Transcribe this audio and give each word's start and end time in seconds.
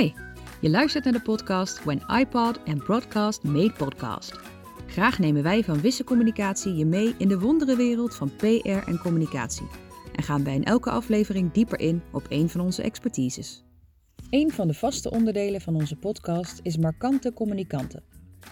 Hi, 0.00 0.12
je 0.60 0.70
luistert 0.70 1.04
naar 1.04 1.12
de 1.12 1.22
podcast 1.22 1.84
When 1.84 2.02
iPod 2.20 2.60
and 2.64 2.84
Broadcast 2.84 3.42
Made 3.42 3.72
Podcast. 3.72 4.40
Graag 4.86 5.18
nemen 5.18 5.42
wij 5.42 5.64
van 5.64 5.80
Wisse 5.80 6.04
Communicatie 6.04 6.74
je 6.74 6.84
mee 6.84 7.14
in 7.18 7.28
de 7.28 7.38
wonderenwereld 7.38 8.14
van 8.14 8.36
PR 8.36 8.68
en 8.68 8.98
communicatie. 8.98 9.66
En 10.14 10.22
gaan 10.22 10.44
wij 10.44 10.54
in 10.54 10.64
elke 10.64 10.90
aflevering 10.90 11.52
dieper 11.52 11.80
in 11.80 12.02
op 12.12 12.26
een 12.28 12.48
van 12.48 12.60
onze 12.60 12.82
expertises. 12.82 13.64
Een 14.30 14.50
van 14.50 14.66
de 14.66 14.74
vaste 14.74 15.10
onderdelen 15.10 15.60
van 15.60 15.74
onze 15.74 15.96
podcast 15.96 16.60
is 16.62 16.76
Markante 16.76 17.32
Communicanten. 17.32 18.02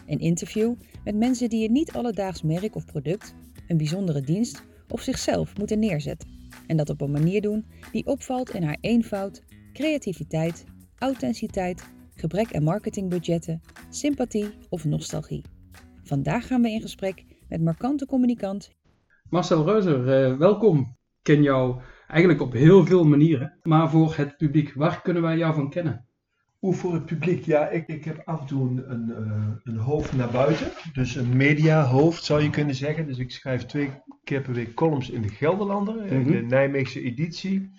Een 0.07 0.21
interview 0.21 0.75
met 1.05 1.17
mensen 1.17 1.49
die 1.49 1.67
een 1.67 1.73
niet 1.73 1.93
alledaags 1.93 2.43
merk 2.43 2.75
of 2.75 2.85
product, 2.85 3.35
een 3.69 3.77
bijzondere 3.77 4.21
dienst 4.21 4.62
of 4.89 5.01
zichzelf 5.01 5.57
moeten 5.59 5.79
neerzetten. 5.79 6.29
En 6.67 6.77
dat 6.77 6.91
op 6.91 7.01
een 7.01 7.11
manier 7.11 7.41
doen 7.41 7.67
die 7.93 8.07
opvalt 8.07 8.51
in 8.51 8.62
haar 8.62 8.79
eenvoud, 8.80 9.43
creativiteit, 9.73 10.65
authenticiteit, 10.99 11.89
gebrek 12.14 12.55
aan 12.55 12.62
marketingbudgetten, 12.62 13.61
sympathie 13.91 14.49
of 14.68 14.85
nostalgie. 14.85 15.45
Vandaag 16.03 16.46
gaan 16.46 16.63
we 16.63 16.71
in 16.71 16.81
gesprek 16.81 17.25
met 17.49 17.63
markante 17.63 18.07
communicant 18.07 18.77
Marcel 19.31 19.64
Reuzer, 19.64 20.08
eh, 20.31 20.36
welkom. 20.39 20.79
Ik 20.79 21.35
ken 21.35 21.43
jou 21.43 21.81
eigenlijk 22.07 22.41
op 22.41 22.53
heel 22.53 22.86
veel 22.86 23.05
manieren, 23.05 23.58
maar 23.63 23.91
voor 23.91 24.14
het 24.17 24.36
publiek, 24.36 24.72
waar 24.75 25.03
kunnen 25.03 25.22
wij 25.22 25.36
jou 25.36 25.55
van 25.55 25.71
kennen? 25.71 26.07
Hoe 26.58 26.75
voor 26.75 26.93
het 26.95 27.05
publiek? 27.07 27.44
Ja, 27.44 27.69
ik, 27.69 27.86
ik 27.86 28.05
heb 28.05 28.22
af 28.25 28.41
en 28.41 28.46
toe 28.46 28.69
een, 28.69 28.91
een, 28.91 29.11
eh, 29.11 29.46
een 29.63 29.77
hoofd 29.77 30.13
naar 30.13 30.30
buiten. 30.30 30.67
Dus 30.93 31.14
een 31.14 31.36
mediahoofd 31.36 32.25
zou 32.25 32.42
je 32.42 32.50
kunnen 32.50 32.75
zeggen. 32.75 33.06
Dus 33.06 33.19
ik 33.19 33.30
schrijf 33.30 33.64
twee 33.67 33.91
keer 34.25 34.41
per 34.42 34.53
week 34.53 34.75
columns 34.75 35.11
in 35.11 35.22
de 35.22 35.28
Gelderlander, 35.28 36.06
in 36.06 36.20
Mhm. 36.20 36.30
de 36.33 36.41
Nijmeegse 36.41 37.03
editie. 37.03 37.70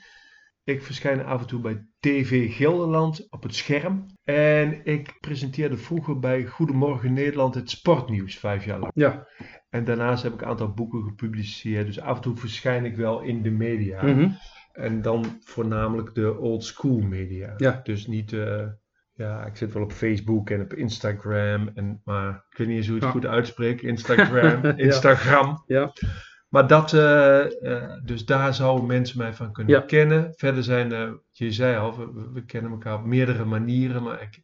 Ik 0.69 0.83
verschijn 0.83 1.25
af 1.25 1.41
en 1.41 1.47
toe 1.47 1.59
bij 1.61 1.85
TV 1.99 2.55
Gelderland 2.55 3.27
op 3.29 3.43
het 3.43 3.55
scherm. 3.55 4.05
En 4.23 4.81
ik 4.85 5.17
presenteerde 5.19 5.77
vroeger 5.77 6.19
bij 6.19 6.45
Goedemorgen 6.45 7.13
Nederland 7.13 7.55
het 7.55 7.69
sportnieuws 7.69 8.37
vijf 8.37 8.65
jaar 8.65 8.79
lang. 8.79 8.91
Ja. 8.95 9.27
En 9.69 9.83
daarnaast 9.83 10.23
heb 10.23 10.33
ik 10.33 10.41
een 10.41 10.47
aantal 10.47 10.73
boeken 10.73 11.03
gepubliceerd. 11.03 11.85
Dus 11.85 11.99
af 11.99 12.15
en 12.15 12.21
toe 12.21 12.35
verschijn 12.35 12.85
ik 12.85 12.95
wel 12.95 13.21
in 13.21 13.41
de 13.41 13.49
media. 13.51 14.03
Mhm. 14.03 14.29
En 14.71 15.01
dan 15.01 15.25
voornamelijk 15.43 16.15
de 16.15 16.37
old 16.37 16.63
school 16.63 16.99
media. 16.99 17.53
Ja. 17.57 17.79
Dus 17.83 18.07
niet, 18.07 18.33
eh, 18.33 18.65
ja, 19.13 19.45
ik 19.45 19.55
zit 19.55 19.73
wel 19.73 19.83
op 19.83 19.91
Facebook 19.91 20.49
en 20.49 20.61
op 20.61 20.73
Instagram. 20.73 21.69
En, 21.75 22.01
maar 22.03 22.45
ik 22.49 22.57
weet 22.57 22.67
niet 22.67 22.77
eens 22.77 22.87
hoe 22.87 22.95
je 22.95 23.05
het 23.05 23.13
Ja. 23.13 23.19
goed 23.19 23.29
uitspreekt. 23.29 23.81
Instagram, 23.81 24.63
Ja. 24.65 24.77
Instagram. 24.77 25.63
Ja. 25.67 25.91
Maar 26.49 26.67
dat, 26.67 26.93
eh, 26.93 27.73
eh, 27.75 27.91
dus 28.03 28.25
daar 28.25 28.53
zouden 28.53 28.85
mensen 28.85 29.17
mij 29.17 29.33
van 29.33 29.51
kunnen 29.51 29.73
Ja. 29.73 29.81
kennen. 29.81 30.33
Verder 30.35 30.63
zijn, 30.63 30.91
eh, 30.91 31.11
je 31.31 31.51
zei 31.51 31.77
al, 31.77 32.13
we, 32.33 32.45
kennen 32.45 32.71
elkaar 32.71 32.95
op 32.97 33.05
meerdere 33.05 33.45
manieren. 33.45 34.03
Maar 34.03 34.21
ik, 34.21 34.41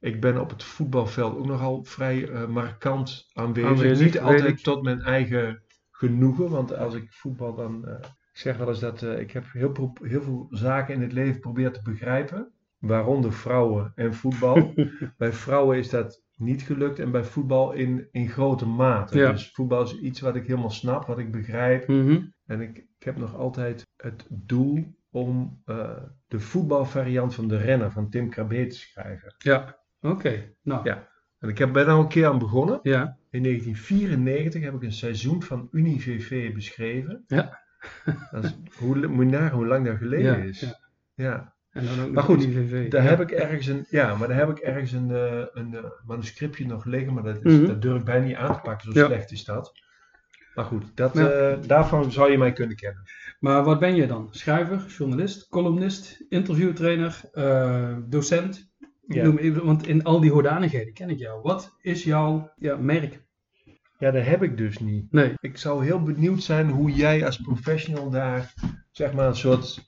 ik 0.00 0.20
ben 0.20 0.40
op 0.40 0.50
het 0.50 0.62
voetbalveld 0.62 1.36
ook 1.36 1.46
nogal 1.46 1.84
vrij 1.84 2.28
eh, 2.28 2.46
markant 2.46 3.30
aanwezig. 3.32 3.70
Aanwezig, 3.70 4.04
Niet 4.06 4.20
altijd 4.20 4.62
tot 4.62 4.82
mijn 4.82 5.02
eigen 5.02 5.62
genoegen. 5.90 6.50
Want 6.50 6.76
als 6.76 6.94
ik 6.94 7.12
voetbal 7.12 7.54
dan... 7.54 7.88
ik 8.32 8.38
zeg 8.44 8.56
wel 8.56 8.68
eens 8.68 8.80
dat 8.80 9.02
ik 9.02 9.30
heb 9.30 9.44
heel, 9.52 9.92
heel 10.02 10.22
veel 10.22 10.46
zaken 10.50 10.94
in 10.94 11.02
het 11.02 11.12
leven 11.12 11.40
proberen 11.40 11.72
te 11.72 11.82
begrijpen. 11.82 12.52
Waaronder 12.78 13.32
vrouwen 13.32 13.92
en 13.94 14.14
voetbal. 14.14 14.74
bij 15.18 15.32
vrouwen 15.32 15.76
is 15.78 15.90
dat 15.90 16.22
niet 16.38 16.62
gelukt 16.62 16.98
en 16.98 17.10
bij 17.10 17.24
voetbal 17.24 17.72
in, 17.72 18.08
in 18.10 18.28
grote 18.28 18.66
mate. 18.66 19.18
Ja. 19.18 19.30
Dus 19.32 19.50
voetbal 19.50 19.82
is 19.82 19.98
iets 19.98 20.20
wat 20.20 20.36
ik 20.36 20.46
helemaal 20.46 20.70
snap, 20.70 21.06
wat 21.06 21.18
ik 21.18 21.32
begrijp. 21.32 21.88
Mhm. 21.88 22.20
En 22.46 22.60
ik, 22.60 22.76
ik 22.76 23.04
heb 23.04 23.16
nog 23.16 23.36
altijd 23.36 23.86
het 23.96 24.26
doel 24.28 24.96
om 25.10 25.62
eh, 25.64 26.02
de 26.28 26.40
voetbalvariant 26.40 27.34
van 27.34 27.48
de 27.48 27.56
renner 27.56 27.92
van 27.92 28.10
Tim 28.10 28.30
Krabbe 28.30 28.66
te 28.66 28.76
schrijven. 28.76 29.34
Ja, 29.38 29.78
oké. 30.00 30.54
Nou, 30.62 30.84
ja. 30.84 31.08
En 31.38 31.48
ik 31.48 31.58
heb, 31.58 31.72
ben 31.72 31.86
al 31.86 32.00
een 32.00 32.08
keer 32.08 32.26
aan 32.26 32.38
begonnen. 32.38 32.80
Ja. 32.82 33.16
In 33.30 33.42
1994 33.42 34.62
heb 34.62 34.74
ik 34.74 34.82
een 34.82 34.92
seizoen 34.92 35.42
van 35.42 35.68
UniVV 35.70 36.54
beschreven. 36.54 37.24
Ja. 37.26 37.58
Dat 38.30 38.44
is, 38.44 38.58
hoe, 38.78 39.06
moet 39.06 39.24
je 39.24 39.30
nagaan 39.30 39.56
hoe 39.56 39.66
lang 39.66 39.86
dat 39.86 39.96
geleden 39.96 40.38
Ja, 40.38 40.44
is. 40.44 40.60
ja. 40.60 40.78
Ja. 41.14 41.56
En 41.78 41.86
dan 41.96 42.06
ook 42.06 42.12
Maar 42.12 42.22
goed. 42.22 42.48
Daar 42.90 43.02
ja. 43.02 43.08
heb 43.08 43.20
ik 43.20 43.30
ergens 43.30 43.66
een, 43.66 43.86
ja, 43.88 44.14
maar 44.14 44.28
daar 44.28 44.36
heb 44.36 44.48
ik 44.50 44.58
ergens 44.58 44.92
een, 44.92 45.10
eh, 45.10 45.42
een 45.52 45.74
eh, 45.74 45.84
manuscriptje 46.06 46.66
nog 46.66 46.84
liggen, 46.84 47.14
maar 47.14 47.22
dat, 47.22 47.44
is, 47.44 47.52
Mhm. 47.52 47.66
dat 47.66 47.82
durf 47.82 47.98
ik 47.98 48.04
bijna 48.04 48.26
niet 48.26 48.36
aan 48.36 48.54
te 48.54 48.60
pakken, 48.60 48.92
zo 48.92 48.98
Ja. 49.00 49.06
slecht 49.06 49.30
is 49.32 49.44
dat. 49.44 49.72
Maar 50.54 50.64
goed, 50.64 50.84
dat, 50.94 51.14
Ja. 51.14 51.28
eh, 51.30 51.56
daarvan 51.66 52.12
zou 52.12 52.30
je 52.30 52.38
mij 52.38 52.52
kunnen 52.52 52.76
kennen. 52.76 53.02
Maar 53.40 53.64
wat 53.64 53.78
ben 53.78 53.94
je 53.94 54.06
dan? 54.06 54.28
Schrijver, 54.30 54.84
journalist, 54.88 55.48
columnist, 55.48 56.24
interviewtrainer, 56.28 57.20
eh, 57.32 57.96
docent? 58.06 58.70
Ja. 59.06 59.24
Noem 59.24 59.36
even, 59.36 59.64
want 59.64 59.86
in 59.86 60.04
al 60.04 60.20
die 60.20 60.30
hoedanigheden 60.30 60.92
ken 60.92 61.10
ik 61.10 61.18
jou. 61.18 61.42
Wat 61.42 61.76
is 61.80 62.04
jouw 62.04 62.52
ja, 62.56 62.76
merk? 62.76 63.26
Ja, 63.98 64.10
dat 64.10 64.24
heb 64.24 64.42
ik 64.42 64.56
dus 64.56 64.78
niet. 64.78 65.12
Nee. 65.12 65.34
Ik 65.40 65.56
zou 65.56 65.84
heel 65.84 66.02
benieuwd 66.02 66.42
zijn 66.42 66.70
hoe 66.70 66.90
jij 66.92 67.24
als 67.26 67.36
professional 67.36 68.10
daar, 68.10 68.52
zeg 68.90 69.12
maar, 69.12 69.26
een 69.26 69.36
soort 69.36 69.87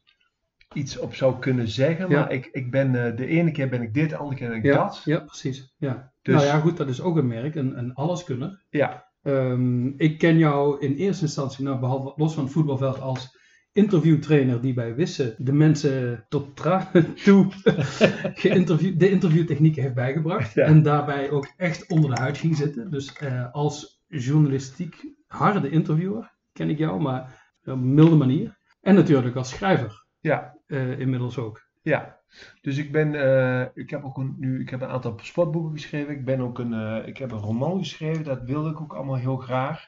iets 0.74 0.98
op 0.98 1.14
zou 1.14 1.38
kunnen 1.38 1.68
zeggen. 1.68 2.08
Ja. 2.08 2.20
Maar 2.20 2.32
ik, 2.32 2.48
ik 2.52 2.70
ben, 2.70 3.06
eh, 3.06 3.16
de 3.16 3.26
ene 3.26 3.50
keer 3.50 3.68
ben 3.68 3.82
ik 3.82 3.94
dit, 3.94 4.10
de 4.10 4.16
andere 4.16 4.36
keer 4.36 4.48
ben 4.48 4.56
ik 4.56 4.64
Ja, 4.64 4.76
dat. 4.76 5.02
ja 5.04 5.18
precies. 5.18 5.74
Ja. 5.78 6.12
Dus- 6.22 6.34
Nou 6.34 6.46
ja, 6.46 6.58
goed, 6.60 6.76
dat 6.76 6.88
is 6.88 7.00
ook 7.00 7.16
een 7.16 7.26
merk, 7.26 7.54
een, 7.54 7.78
een 7.78 7.94
alleskunner. 7.94 8.64
Ja. 8.70 9.08
Ehm, 9.22 9.86
ik 9.86 10.18
ken 10.18 10.38
jou 10.38 10.80
in 10.80 10.94
eerste 10.94 11.24
instantie, 11.24 11.64
nou, 11.64 11.78
behalve 11.80 12.12
los 12.16 12.34
van 12.34 12.44
het 12.44 12.52
voetbalveld, 12.52 13.00
als 13.00 13.38
interviewtrainer 13.72 14.60
die 14.60 14.74
bij 14.74 14.94
Wisse 14.94 15.34
de 15.38 15.52
mensen 15.52 16.24
tot 16.28 16.56
tranen 16.56 17.14
toe 17.24 17.46
de 18.96 19.10
interviewtechnieken 19.10 19.82
heeft 19.82 19.94
bijgebracht. 19.94 20.54
Ja. 20.54 20.64
En 20.64 20.82
daarbij 20.82 21.30
ook 21.30 21.52
echt 21.56 21.88
onder 21.88 22.14
de 22.14 22.20
huid 22.20 22.38
ging 22.38 22.56
zitten. 22.56 22.90
Dus 22.90 23.12
eh, 23.12 23.52
als 23.52 24.02
journalistiek 24.06 25.14
harde 25.26 25.70
interviewer 25.70 26.34
ken 26.52 26.70
ik 26.70 26.78
jou, 26.78 27.00
maar 27.00 27.52
op 27.60 27.66
een 27.72 27.94
milde 27.94 28.16
manier. 28.16 28.58
En 28.80 28.94
natuurlijk 28.94 29.36
als 29.36 29.48
schrijver 29.48 30.06
Ja, 30.20 30.58
inmiddels 30.70 31.38
ook. 31.38 31.62
ja. 31.82 32.18
Dus 32.60 32.76
ik 32.76 32.92
ben, 32.92 33.14
eh, 33.14 33.66
ik 33.74 33.90
heb 33.90 34.04
ook 34.04 34.16
een, 34.18 34.34
nu, 34.38 34.60
ik 34.60 34.70
heb 34.70 34.80
een 34.80 34.88
aantal 34.88 35.18
sportboeken 35.22 35.72
geschreven. 35.72 36.14
Ik 36.14 36.24
ben 36.24 36.40
ook 36.40 36.58
een, 36.58 36.72
eh, 36.72 37.06
ik 37.08 37.16
heb 37.16 37.30
een 37.32 37.38
roman 37.38 37.78
geschreven. 37.78 38.24
Dat 38.24 38.42
wilde 38.42 38.70
ik 38.70 38.80
ook 38.80 38.94
allemaal 38.94 39.16
heel 39.16 39.36
graag. 39.36 39.86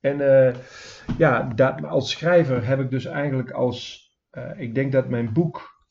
En 0.00 0.46
eh, 0.46 0.54
ja, 1.18 1.42
dat, 1.54 1.84
als 1.84 2.10
schrijver 2.10 2.66
heb 2.66 2.80
ik 2.80 2.90
dus 2.90 3.04
eigenlijk 3.04 3.50
als, 3.50 4.08
eh, 4.30 4.60
ik 4.60 4.74
denk 4.74 4.92
dat 4.92 5.08
mijn 5.08 5.32
boek 5.32 5.86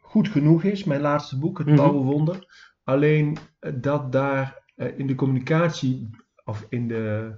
goed 0.00 0.28
genoeg 0.28 0.62
is. 0.62 0.84
Mijn 0.84 1.00
laatste 1.00 1.38
boek, 1.38 1.58
Het 1.58 1.66
Mhm. 1.66 1.76
Blauwe 1.76 2.04
Wonder. 2.04 2.46
Alleen 2.84 3.36
eh, 3.58 3.72
dat 3.76 4.12
daar 4.12 4.62
eh, 4.76 4.98
in 4.98 5.06
de 5.06 5.14
communicatie 5.14 6.10
of 6.44 6.66
in 6.68 6.88
de 6.88 7.32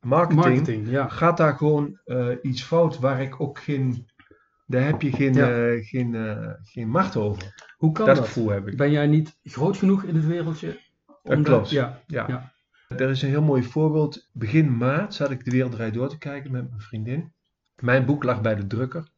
marketing, 0.00 0.44
Marketing, 0.44 0.88
ja. 0.90 1.08
gaat 1.08 1.36
daar 1.36 1.54
gewoon 1.56 2.00
eh, 2.04 2.28
iets 2.42 2.62
fout 2.62 2.98
waar 2.98 3.22
ik 3.22 3.40
ook 3.40 3.58
geen, 3.58 4.06
daar 4.66 4.84
heb 4.84 5.02
je 5.02 5.12
geen, 5.12 5.34
Ja. 5.34 5.50
eh, 5.66 5.84
geen, 5.84 6.14
eh, 6.14 6.50
geen 6.62 6.88
macht 6.88 7.16
over. 7.16 7.72
Hoe 7.76 7.92
kan 7.92 8.06
dat 8.06 8.16
dat? 8.16 8.24
gevoel 8.24 8.48
heb 8.50 8.68
ik. 8.68 8.76
Ben 8.76 8.90
jij 8.90 9.06
niet 9.06 9.38
groot 9.44 9.76
genoeg 9.76 10.02
in 10.04 10.14
het 10.14 10.26
wereldje? 10.26 10.80
Dat 11.22 11.42
klopt. 11.42 11.70
Ja, 11.70 12.00
Ja. 12.06 12.24
Ja. 12.28 12.52
Er 12.96 13.10
is 13.10 13.22
een 13.22 13.28
heel 13.28 13.42
mooi 13.42 13.62
voorbeeld. 13.62 14.28
Begin 14.32 14.76
maart 14.76 15.14
zat 15.14 15.30
ik 15.30 15.44
de 15.44 15.50
wereld 15.50 15.94
door 15.94 16.08
te 16.08 16.18
kijken 16.18 16.50
met 16.52 16.68
mijn 16.68 16.80
vriendin. 16.80 17.32
Mijn 17.80 18.04
boek 18.04 18.24
lag 18.24 18.40
bij 18.40 18.54
de 18.54 18.66
drukker. 18.66 19.08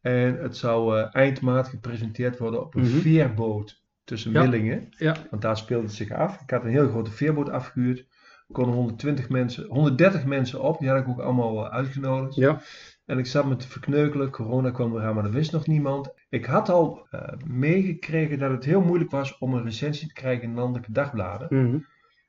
En 0.00 0.38
het 0.42 0.56
zou 0.56 0.98
eh, 0.98 1.06
eind 1.12 1.40
maart 1.40 1.68
gepresenteerd 1.68 2.38
worden 2.38 2.60
op 2.60 2.74
een 2.74 2.82
Mhm. 2.82 2.90
veerboot 2.98 3.82
tussen 4.04 4.32
Ja. 4.32 4.42
Millingen. 4.42 4.86
ja. 4.90 5.16
Want 5.30 5.42
daar 5.42 5.56
speelde 5.56 5.84
het 5.86 5.94
zich 5.94 6.10
af. 6.10 6.40
Ik 6.40 6.50
had 6.50 6.64
een 6.64 6.70
heel 6.70 6.88
grote 6.88 7.10
veerboot 7.10 7.50
afgehuurd. 7.50 7.98
Er 7.98 8.54
konden 8.54 8.74
120 8.74 9.28
mensen, 9.28 9.66
130 9.66 10.24
mensen 10.24 10.62
op. 10.62 10.78
Die 10.78 10.88
had 10.88 11.00
ik 11.00 11.08
ook 11.08 11.20
allemaal 11.20 11.68
uitgenodigd. 11.70 12.34
ja. 12.34 12.60
En 13.06 13.18
ik 13.18 13.26
zat 13.26 13.46
me 13.46 13.56
te 13.56 13.68
verkneukelen. 13.68 14.30
Corona 14.30 14.70
kwam 14.70 14.96
eraan, 14.96 15.14
maar 15.14 15.22
dat 15.22 15.32
wist 15.32 15.52
nog 15.52 15.66
niemand. 15.66 16.14
Ik 16.28 16.44
had 16.44 16.68
al 16.68 17.06
eh, 17.10 17.20
meegekregen 17.46 18.38
dat 18.38 18.50
het 18.50 18.64
heel 18.64 18.80
moeilijk 18.80 19.10
was 19.10 19.38
om 19.38 19.54
een 19.54 19.64
recensie 19.64 20.08
te 20.08 20.14
krijgen 20.14 20.42
in 20.42 20.54
landelijke 20.54 20.92
dagbladen. 20.92 21.46
Mhm. 21.50 21.78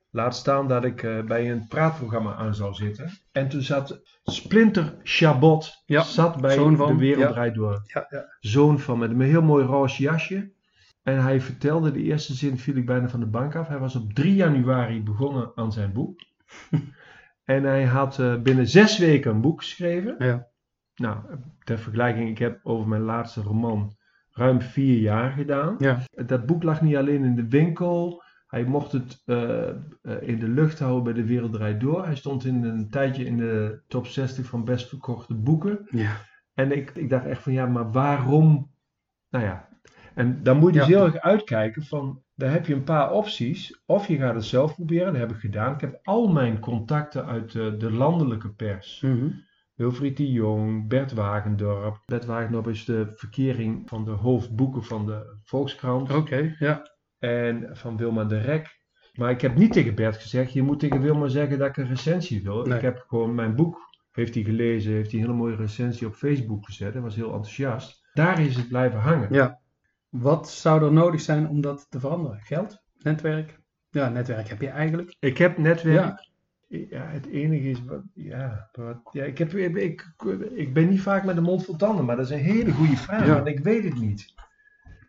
Laat 0.09 0.35
staan 0.35 0.67
dat 0.67 0.83
ik 0.83 1.03
eh, 1.03 1.23
bij 1.23 1.51
een 1.51 1.67
praatprogramma 1.67 2.35
aan 2.35 2.55
zou 2.55 2.73
zitten. 2.73 3.09
En 3.31 3.49
toen 3.49 3.61
zat 3.61 4.01
Splinter 4.23 4.95
Chabot 5.03 5.83
Ja, 5.85 6.01
zat 6.01 6.41
bij 6.41 6.53
zoon 6.53 6.75
van, 6.75 6.87
De 6.87 6.95
Wereld 6.95 7.27
ja. 7.27 7.31
Draait 7.31 7.55
Door. 7.55 7.81
Ja, 7.83 8.07
ja. 8.09 8.35
Zoon 8.39 8.79
van 8.79 8.99
met 8.99 9.09
een 9.09 9.21
heel 9.21 9.41
mooi 9.41 9.65
roze 9.65 10.01
jasje. 10.01 10.53
En 11.03 11.21
hij 11.21 11.41
vertelde, 11.41 11.91
de 11.91 12.01
eerste 12.01 12.33
zin 12.33 12.57
viel 12.57 12.75
ik 12.75 12.85
bijna 12.85 13.09
van 13.09 13.19
de 13.19 13.25
bank 13.25 13.55
af. 13.55 13.67
Hij 13.67 13.79
was 13.79 13.95
op 13.95 14.13
3 14.13 14.35
januari 14.35 15.03
begonnen 15.03 15.51
aan 15.55 15.71
zijn 15.71 15.93
boek. 15.93 16.19
en 17.43 17.63
hij 17.63 17.83
had 17.83 18.19
eh, 18.19 18.41
binnen 18.41 18.67
zes 18.67 18.97
weken 18.97 19.31
een 19.31 19.41
boek 19.41 19.61
geschreven. 19.61 20.15
Ja. 20.17 20.47
Nou, 20.95 21.17
ter 21.63 21.79
vergelijking, 21.79 22.29
ik 22.29 22.37
heb 22.37 22.59
over 22.63 22.87
mijn 22.87 23.01
laatste 23.01 23.41
roman 23.41 23.95
ruim 24.31 24.61
vier 24.61 24.99
jaar 24.99 25.31
gedaan. 25.31 25.75
Ja. 25.77 25.99
Dat 26.25 26.45
boek 26.45 26.63
lag 26.63 26.81
niet 26.81 26.95
alleen 26.95 27.23
in 27.23 27.35
de 27.35 27.47
winkel. 27.47 28.23
Hij 28.47 28.63
mocht 28.63 28.91
het 28.91 29.21
eh, 29.25 29.69
eh, 29.69 29.75
in 30.21 30.39
de 30.39 30.47
lucht 30.47 30.79
houden 30.79 31.03
bij 31.03 31.13
de 31.13 31.25
Wereld 31.25 31.53
Draait 31.53 31.79
Door. 31.79 32.05
Hij 32.05 32.15
stond 32.15 32.45
in 32.45 32.63
een 32.63 32.89
tijdje 32.89 33.25
in 33.25 33.37
de 33.37 33.81
top 33.87 34.07
60 34.07 34.45
van 34.45 34.65
best 34.65 34.89
verkochte 34.89 35.33
boeken. 35.33 35.87
Ja. 35.89 36.11
En 36.53 36.71
ik, 36.71 36.91
ik 36.95 37.09
dacht 37.09 37.25
echt 37.25 37.41
van 37.41 37.53
ja, 37.53 37.65
maar 37.65 37.91
waarom? 37.91 38.71
Nou 39.29 39.45
ja. 39.45 39.67
En 40.13 40.43
dan 40.43 40.57
moet 40.57 40.73
je 40.73 40.79
dus 40.79 40.87
heel 40.87 41.05
erg 41.05 41.17
uitkijken 41.17 41.83
van, 41.83 42.21
daar 42.35 42.51
heb 42.51 42.65
je 42.65 42.73
een 42.73 42.83
paar 42.83 43.11
opties. 43.11 43.81
Of 43.85 44.07
je 44.07 44.17
gaat 44.17 44.35
het 44.35 44.45
zelf 44.45 44.75
proberen, 44.75 45.11
dat 45.11 45.21
heb 45.21 45.31
ik 45.31 45.39
gedaan. 45.39 45.73
Ik 45.73 45.81
heb 45.81 45.99
al 46.03 46.27
mijn 46.27 46.59
contacten 46.59 47.25
uit 47.25 47.51
de, 47.51 47.77
de 47.77 47.91
landelijke 47.91 48.49
pers. 48.49 49.01
Mhm. 49.01 49.29
Wilfried 49.75 50.17
de 50.17 50.31
Jong, 50.31 50.87
Bert 50.87 51.13
Wagendorp. 51.13 52.01
Bert 52.05 52.25
Wagendorp 52.25 52.67
is 52.67 52.85
de 52.85 53.11
verkering 53.15 53.89
van 53.89 54.05
de 54.05 54.11
hoofdboeken 54.11 54.83
van 54.83 55.05
de 55.05 55.39
Volkskrant. 55.43 56.13
Oké, 56.13 56.55
ja. 56.59 56.91
En 57.19 57.69
van 57.71 57.97
Wilma 57.97 58.23
de 58.23 58.39
Rek. 58.39 58.83
Maar 59.13 59.31
ik 59.31 59.41
heb 59.41 59.55
niet 59.55 59.73
tegen 59.73 59.95
Bert 59.95 60.17
gezegd, 60.17 60.53
je 60.53 60.61
moet 60.61 60.79
tegen 60.79 61.01
Wilma 61.01 61.27
zeggen 61.27 61.57
dat 61.57 61.67
ik 61.67 61.77
een 61.77 61.87
recensie 61.87 62.43
wil. 62.43 62.65
Nee. 62.65 62.75
Ik 62.75 62.81
heb 62.81 63.05
gewoon 63.07 63.35
mijn 63.35 63.55
boek, 63.55 63.77
heeft 64.11 64.33
hij 64.33 64.43
gelezen, 64.43 64.91
heeft 64.91 65.11
hij 65.11 65.19
een 65.19 65.25
hele 65.25 65.37
mooie 65.37 65.55
recensie 65.55 66.07
op 66.07 66.13
Facebook 66.13 66.65
gezet. 66.65 66.93
Hij 66.93 67.01
was 67.01 67.15
heel 67.15 67.33
enthousiast. 67.33 68.09
Daar 68.13 68.39
is 68.39 68.55
het 68.55 68.67
blijven 68.67 68.99
hangen. 68.99 69.33
Ja. 69.33 69.59
Wat 70.09 70.49
zou 70.49 70.83
er 70.83 70.93
nodig 70.93 71.21
zijn 71.21 71.47
om 71.47 71.61
dat 71.61 71.85
te 71.89 71.99
veranderen? 71.99 72.39
Geld? 72.39 72.83
Netwerk? 72.97 73.59
Ja, 73.89 74.09
netwerk 74.09 74.47
heb 74.47 74.61
je 74.61 74.69
eigenlijk. 74.69 75.15
Ik 75.19 75.37
heb 75.37 75.57
netwerk. 75.57 75.99
Ja. 75.99 76.33
Ja, 76.67 77.05
het 77.07 77.25
enige 77.27 77.69
is, 77.69 77.83
wat, 77.85 78.01
ja, 78.13 78.69
wat, 78.71 78.99
ja 79.11 79.23
ik, 79.23 79.37
heb, 79.37 79.53
ik, 79.53 79.75
ik, 79.77 80.13
ik 80.55 80.73
ben 80.73 80.89
niet 80.89 81.01
vaak 81.01 81.23
met 81.23 81.35
de 81.35 81.41
mond 81.41 81.65
vol 81.65 81.75
tanden, 81.75 82.05
maar 82.05 82.15
dat 82.15 82.25
is 82.25 82.31
een 82.31 82.37
hele 82.43 82.71
goede 82.71 82.97
vraag, 82.97 83.25
Ja. 83.25 83.33
want 83.33 83.47
ik 83.47 83.59
weet 83.59 83.83
het 83.83 83.99
niet. 83.99 84.33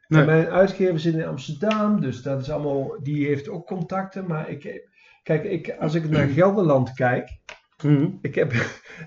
Nee. 0.09 0.25
Mijn 0.25 0.47
uitgever 0.47 1.01
zit 1.01 1.15
in 1.15 1.27
Amsterdam, 1.27 2.01
dus 2.01 2.23
dat 2.23 2.41
is 2.41 2.51
allemaal, 2.51 3.03
die 3.03 3.27
heeft 3.27 3.49
ook 3.49 3.67
contacten, 3.67 4.27
maar 4.27 4.51
ik, 4.51 4.89
kijk, 5.23 5.45
ik, 5.45 5.77
als 5.79 5.95
ik 5.95 6.09
naar 6.11 6.27
Gelderland 6.27 6.93
kijk, 6.93 7.39
Mhm. 7.83 8.09
ik 8.21 8.35
heb, 8.35 8.53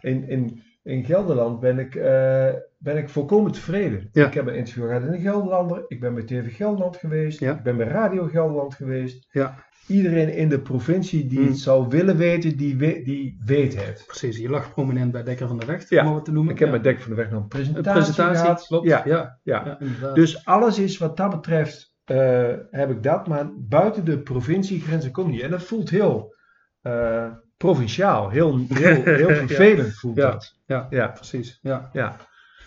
in, 0.01 0.27
in, 0.27 0.63
in 0.83 1.05
Gelderland 1.05 1.59
ben 1.59 1.79
ik, 1.79 1.95
eh, 1.95 2.49
ben 2.77 2.97
ik 2.97 3.09
volkomen 3.09 3.51
tevreden. 3.51 4.09
Ja. 4.11 4.27
Ik 4.27 4.33
heb 4.33 4.47
een 4.47 4.55
interview 4.55 4.85
gehad 4.85 5.03
in 5.03 5.11
de 5.11 5.19
Gelderlander, 5.19 5.85
ik 5.87 5.99
ben 5.99 6.13
bij 6.13 6.23
TV 6.23 6.55
Gelderland 6.55 6.97
geweest, 6.97 7.41
ik 7.41 7.63
ben 7.63 7.77
bij 7.77 7.87
Radio 7.87 8.25
Gelderland 8.25 8.75
geweest. 8.75 9.27
Ja. 9.31 9.67
Iedereen 9.89 10.33
in 10.35 10.49
de 10.49 10.59
provincie 10.59 11.27
die 11.27 11.37
Hmm. 11.39 11.47
het 11.47 11.57
zou 11.57 11.87
willen 11.87 12.17
weten, 12.17 12.57
die, 12.57 12.77
we- 12.77 13.01
die 13.03 13.41
weet 13.45 13.85
het. 13.85 14.03
Precies, 14.07 14.37
je 14.37 14.49
lag 14.49 14.73
prominent 14.73 15.11
bij 15.11 15.23
Dekker 15.23 15.47
van 15.47 15.59
de 15.59 15.65
Vecht, 15.65 15.89
Ja. 15.89 16.07
om 16.09 16.15
het 16.15 16.25
te 16.25 16.31
noemen. 16.31 16.53
Ik 16.53 16.59
heb 16.59 16.67
ja. 16.67 16.73
met 16.73 16.83
Dek 16.83 16.99
van 17.01 17.09
de 17.09 17.15
Weg 17.15 17.25
nog 17.29 17.35
een 17.37 17.41
een 17.41 17.47
presentatie, 17.47 17.91
presentatie, 17.91 18.39
gehad. 18.41 18.65
klopt. 18.67 18.87
Ja, 18.87 19.01
Ja, 19.05 19.39
ja. 19.43 19.77
Dus 20.13 20.45
alles 20.45 20.79
is 20.79 20.97
wat 20.97 21.17
dat 21.17 21.29
betreft, 21.29 21.95
eh, 22.05 22.53
heb 22.69 22.89
ik 22.91 23.03
dat, 23.03 23.27
maar 23.27 23.49
buiten 23.57 24.05
de 24.05 24.19
provinciegrenzen 24.19 25.11
komt 25.11 25.31
niet. 25.31 25.41
En 25.41 25.51
dat 25.51 25.63
voelt 25.63 25.89
heel 25.89 26.35
eh, 26.81 27.31
provinciaal, 27.57 28.29
heel, 28.29 28.57
heel, 28.67 29.03
heel 29.21 29.29
vervelend 29.29 29.93
voelt 29.99 30.15
Ja. 30.17 30.31
dat. 30.31 30.59
ja, 30.65 30.87
Ja, 30.89 31.07
precies. 31.07 31.59
Ja. 31.61 31.89
ja. 31.93 32.15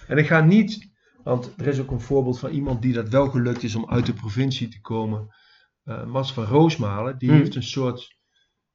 En 0.09 0.19
ik 0.19 0.27
ga 0.27 0.41
niet, 0.41 0.91
want 1.23 1.55
er 1.57 1.67
is 1.67 1.81
ook 1.81 1.91
een 1.91 2.01
voorbeeld 2.01 2.39
van 2.39 2.51
iemand 2.51 2.83
die 2.83 2.93
dat 2.93 3.09
wel 3.09 3.27
gelukt 3.29 3.63
is 3.63 3.75
om 3.75 3.91
uit 3.91 4.07
de 4.07 4.13
provincie 4.13 4.69
te 4.69 4.81
komen. 4.81 5.35
Eh 5.85 6.05
Mats 6.05 6.33
van 6.33 6.45
Roosmalen, 6.45 7.19
die 7.19 7.29
Hmm. 7.29 7.39
heeft 7.39 7.55
een 7.55 7.63
soort, 7.63 8.17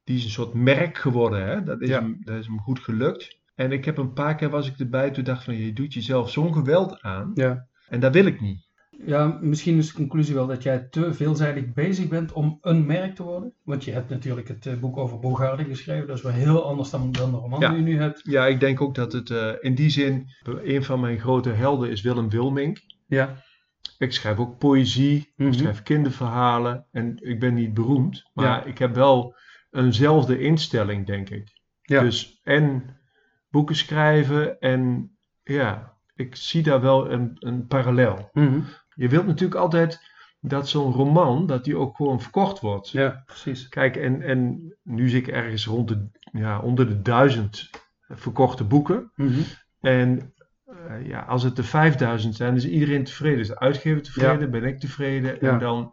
die 0.04 0.16
is 0.16 0.24
een 0.24 0.30
soort 0.30 0.54
merk 0.54 0.98
geworden. 0.98 1.46
Hè? 1.46 1.62
Dat, 1.62 1.80
is 1.80 1.88
Ja. 1.88 2.00
hem, 2.00 2.16
dat 2.20 2.36
is 2.38 2.46
hem 2.46 2.58
goed 2.60 2.78
gelukt. 2.78 3.36
En 3.54 3.72
ik 3.72 3.84
heb 3.84 3.98
een 3.98 4.12
paar 4.12 4.34
keer 4.34 4.50
was 4.50 4.68
ik 4.68 4.78
erbij, 4.78 5.10
toen 5.10 5.24
dacht 5.24 5.44
van 5.44 5.54
je 5.56 5.72
doet 5.72 5.94
jezelf 5.94 6.30
zo'n 6.30 6.52
geweld 6.52 7.00
aan. 7.02 7.30
Ja. 7.34 7.66
En 7.88 8.00
dat 8.00 8.12
wil 8.12 8.26
ik 8.26 8.40
niet. 8.40 8.66
ja, 9.06 9.38
misschien 9.40 9.76
is 9.78 9.86
de 9.88 9.94
conclusie 9.94 10.34
wel 10.34 10.46
dat 10.46 10.62
jij 10.62 10.78
te 10.90 11.14
veelzijdig 11.14 11.72
bezig 11.72 12.08
bent 12.08 12.32
om 12.32 12.58
een 12.60 12.86
merk 12.86 13.14
te 13.14 13.22
worden. 13.22 13.52
Want 13.64 13.84
je 13.84 13.90
hebt 13.92 14.08
natuurlijk 14.10 14.48
het 14.48 14.66
eh, 14.66 14.74
boek 14.78 14.96
over 14.96 15.18
Bogarde 15.18 15.64
geschreven, 15.64 16.06
dat 16.06 16.16
is 16.16 16.22
wel 16.22 16.32
heel 16.32 16.64
anders 16.64 16.90
dan, 16.90 17.12
dan 17.12 17.30
de 17.30 17.36
roman 17.36 17.60
Ja. 17.60 17.68
die 17.68 17.76
je 17.78 17.84
nu 17.84 17.98
hebt. 17.98 18.20
Ja, 18.24 18.46
ik 18.46 18.60
denk 18.60 18.80
ook 18.80 18.94
dat 18.94 19.12
het 19.12 19.30
eh, 19.30 19.50
in 19.60 19.74
die 19.74 19.90
zin, 19.90 20.28
een 20.62 20.84
van 20.84 21.00
mijn 21.00 21.18
grote 21.20 21.50
helden 21.50 21.90
is 21.90 22.02
Willem 22.02 22.28
Wilmink. 22.30 22.78
Ja. 23.06 23.42
Ik 23.98 24.12
schrijf 24.12 24.38
ook 24.38 24.58
poëzie, 24.58 25.32
Mhm. 25.36 25.48
ik 25.48 25.54
schrijf 25.58 25.82
kinderverhalen 25.82 26.86
en 26.92 27.16
ik 27.22 27.40
ben 27.40 27.54
niet 27.54 27.74
beroemd, 27.74 28.30
maar 28.34 28.44
Ja. 28.46 28.64
ik 28.64 28.78
heb 28.78 28.94
wel 28.94 29.34
eenzelfde 29.70 30.38
instelling, 30.40 31.06
denk 31.06 31.30
ik. 31.30 31.60
Ja. 31.82 32.00
Dus 32.00 32.40
en 32.42 32.96
boeken 33.50 33.76
schrijven 33.76 34.60
en 34.60 35.10
ja, 35.42 35.96
ik 36.14 36.36
zie 36.36 36.62
daar 36.62 36.80
wel 36.80 37.10
een, 37.10 37.36
een 37.38 37.66
parallel. 37.66 38.28
Mhm. 38.32 38.60
Je 38.94 39.08
wilt 39.08 39.26
natuurlijk 39.26 39.60
altijd 39.60 40.06
dat 40.40 40.68
zo'n 40.68 40.92
roman, 40.92 41.46
dat 41.46 41.64
die 41.64 41.76
ook 41.76 41.96
gewoon 41.96 42.20
verkocht 42.20 42.60
wordt. 42.60 42.88
Ja, 42.90 43.22
precies. 43.26 43.68
Kijk, 43.68 43.96
en, 43.96 44.22
en 44.22 44.74
nu 44.82 45.08
zit 45.08 45.26
ik 45.26 45.34
ergens 45.34 45.66
rond 45.66 45.88
de, 45.88 46.08
ja, 46.32 46.58
onder 46.60 46.88
de 46.88 47.02
duizend 47.02 47.70
verkochte 48.08 48.64
boeken. 48.64 49.12
Mhm. 49.14 49.40
En 49.80 50.32
eh, 50.68 51.06
ja, 51.06 51.20
als 51.20 51.42
het 51.42 51.58
er 51.58 51.64
5000 51.64 52.34
zijn, 52.36 52.54
is 52.56 52.66
iedereen 52.68 53.04
tevreden. 53.04 53.38
Is 53.38 53.48
de 53.48 53.58
uitgever 53.58 54.02
tevreden, 54.02 54.50
ben 54.50 54.64
ik 54.64 54.78
tevreden. 54.80 55.36
Ja. 55.40 55.52
En 55.52 55.58
dan, 55.58 55.92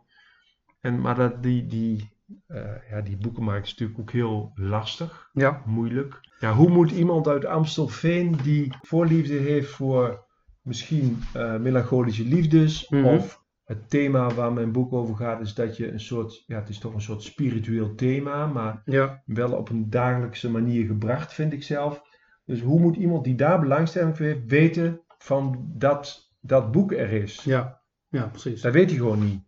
en, 0.81 1.01
maar 1.01 1.15
dat, 1.15 1.43
die, 1.43 1.65
die, 1.65 2.11
eh, 2.47 2.61
ja, 2.89 3.01
die 3.01 3.17
boekenmarkt 3.17 3.65
is 3.65 3.71
natuurlijk 3.71 3.99
ook 3.99 4.11
heel 4.11 4.51
lastig, 4.55 5.29
Ja. 5.33 5.61
moeilijk. 5.65 6.19
Ja, 6.39 6.53
hoe 6.53 6.69
moet 6.69 6.91
iemand 6.91 7.27
uit 7.27 7.45
Amstelveen 7.45 8.35
die 8.43 8.73
voorliefde 8.81 9.33
heeft 9.33 9.69
voor 9.69 10.23
misschien 10.61 11.19
eh, 11.33 11.55
melancholische 11.57 12.25
liefdes 12.25 12.89
Mhm. 12.89 13.05
of 13.05 13.43
het 13.63 13.89
thema 13.89 14.29
waar 14.33 14.53
mijn 14.53 14.71
boek 14.71 14.93
over 14.93 15.15
gaat 15.15 15.41
is 15.41 15.53
dat 15.53 15.77
je 15.77 15.91
een 15.91 15.99
soort, 15.99 16.43
ja 16.47 16.59
het 16.59 16.69
is 16.69 16.79
toch 16.79 16.93
een 16.93 17.01
soort 17.01 17.23
spiritueel 17.23 17.95
thema, 17.95 18.45
maar 18.47 18.81
Ja. 18.85 19.21
wel 19.25 19.51
op 19.51 19.69
een 19.69 19.89
dagelijkse 19.89 20.51
manier 20.51 20.85
gebracht, 20.85 21.33
vind 21.33 21.53
ik 21.53 21.63
zelf. 21.63 22.01
Dus 22.45 22.61
hoe 22.61 22.79
moet 22.79 22.95
iemand 22.95 23.23
die 23.23 23.35
daar 23.35 23.59
belangstelling 23.59 24.17
voor 24.17 24.25
heeft, 24.25 24.45
weten 24.45 25.01
van 25.17 25.71
dat 25.73 26.31
dat 26.39 26.71
boek 26.71 26.91
er 26.91 27.11
is? 27.11 27.43
Ja. 27.43 27.83
Ja, 28.09 28.27
precies. 28.27 28.61
Dat 28.61 28.73
weet 28.73 28.89
hij 28.89 28.99
gewoon 28.99 29.23
niet. 29.23 29.43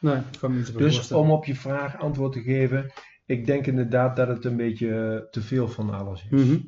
Nee, 0.00 0.16
ik 0.16 0.38
kan 0.40 0.56
niet 0.56 0.78
Dus 0.78 1.12
om 1.12 1.30
op 1.30 1.44
je 1.44 1.54
vraag 1.54 1.98
antwoord 1.98 2.32
te 2.32 2.42
geven, 2.42 2.92
ik 3.26 3.46
denk 3.46 3.66
inderdaad 3.66 4.16
dat 4.16 4.28
het 4.28 4.44
een 4.44 4.56
beetje 4.56 4.94
eh, 4.94 5.30
te 5.30 5.40
veel 5.40 5.68
van 5.68 5.90
alles 5.90 6.26
is. 6.30 6.44
Mhm. 6.44 6.58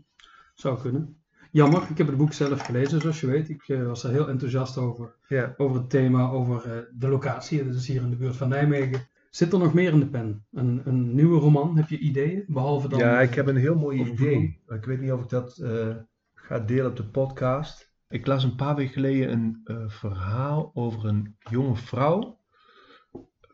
Zou 0.54 0.80
kunnen. 0.80 1.22
Jammer, 1.50 1.82
ik 1.90 1.98
heb 1.98 2.06
het 2.06 2.16
boek 2.16 2.32
zelf 2.32 2.62
gelezen, 2.62 3.00
zoals 3.00 3.20
je 3.20 3.26
weet. 3.26 3.48
Ik 3.48 3.68
eh, 3.68 3.86
was 3.86 4.04
er 4.04 4.10
heel 4.10 4.28
enthousiast 4.28 4.76
over. 4.76 5.16
Ja. 5.28 5.54
Over 5.56 5.76
het 5.76 5.90
thema, 5.90 6.30
over 6.30 6.72
eh, 6.72 6.82
de 6.92 7.08
locatie. 7.08 7.64
Dat 7.64 7.74
is 7.74 7.86
hier 7.86 8.02
in 8.02 8.10
de 8.10 8.16
buurt 8.16 8.36
van 8.36 8.48
Nijmegen. 8.48 9.09
Zit 9.30 9.52
er 9.52 9.58
nog 9.58 9.74
meer 9.74 9.92
in 9.92 10.00
de 10.00 10.08
pen? 10.08 10.46
Een, 10.52 10.82
een 10.84 11.14
nieuwe 11.14 11.38
roman? 11.40 11.76
Heb 11.76 11.88
je 11.88 11.98
ideeën? 11.98 12.44
Behalve 12.46 12.88
dan... 12.88 12.98
ja, 12.98 13.20
ik 13.20 13.34
heb 13.34 13.46
een 13.46 13.56
heel 13.56 13.74
mooi 13.74 14.00
idee. 14.00 14.62
Ik 14.66 14.84
weet 14.84 15.00
niet 15.00 15.12
of 15.12 15.22
ik 15.22 15.28
dat 15.28 15.58
eh, 15.58 15.96
ga 16.34 16.58
delen 16.58 16.86
op 16.90 16.96
de 16.96 17.04
podcast. 17.04 17.92
Ik 18.08 18.26
las 18.26 18.44
een 18.44 18.56
paar 18.56 18.76
weken 18.76 18.92
geleden 18.92 19.30
een 19.32 19.60
eh, 19.64 19.88
verhaal 19.88 20.70
over 20.74 21.04
een 21.06 21.36
jonge 21.50 21.76
vrouw. 21.76 22.40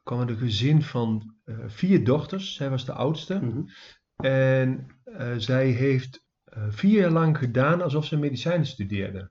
kwam 0.03 0.19
uit 0.21 0.29
een 0.29 0.37
gezin 0.37 0.83
van 0.83 1.35
eh, 1.45 1.57
vier 1.67 2.05
dochters. 2.05 2.55
Zij 2.55 2.71
was 2.71 2.85
de 2.85 2.93
oudste. 2.93 3.35
Mhm. 3.35 3.63
En 4.17 4.87
zij 5.37 5.67
heeft 5.69 6.25
vier 6.69 7.01
jaar 7.01 7.11
lang 7.11 7.39
gedaan 7.39 7.83
alsof 7.83 8.05
ze 8.05 8.17
medicijnen 8.17 8.67
studeerde. 8.67 9.31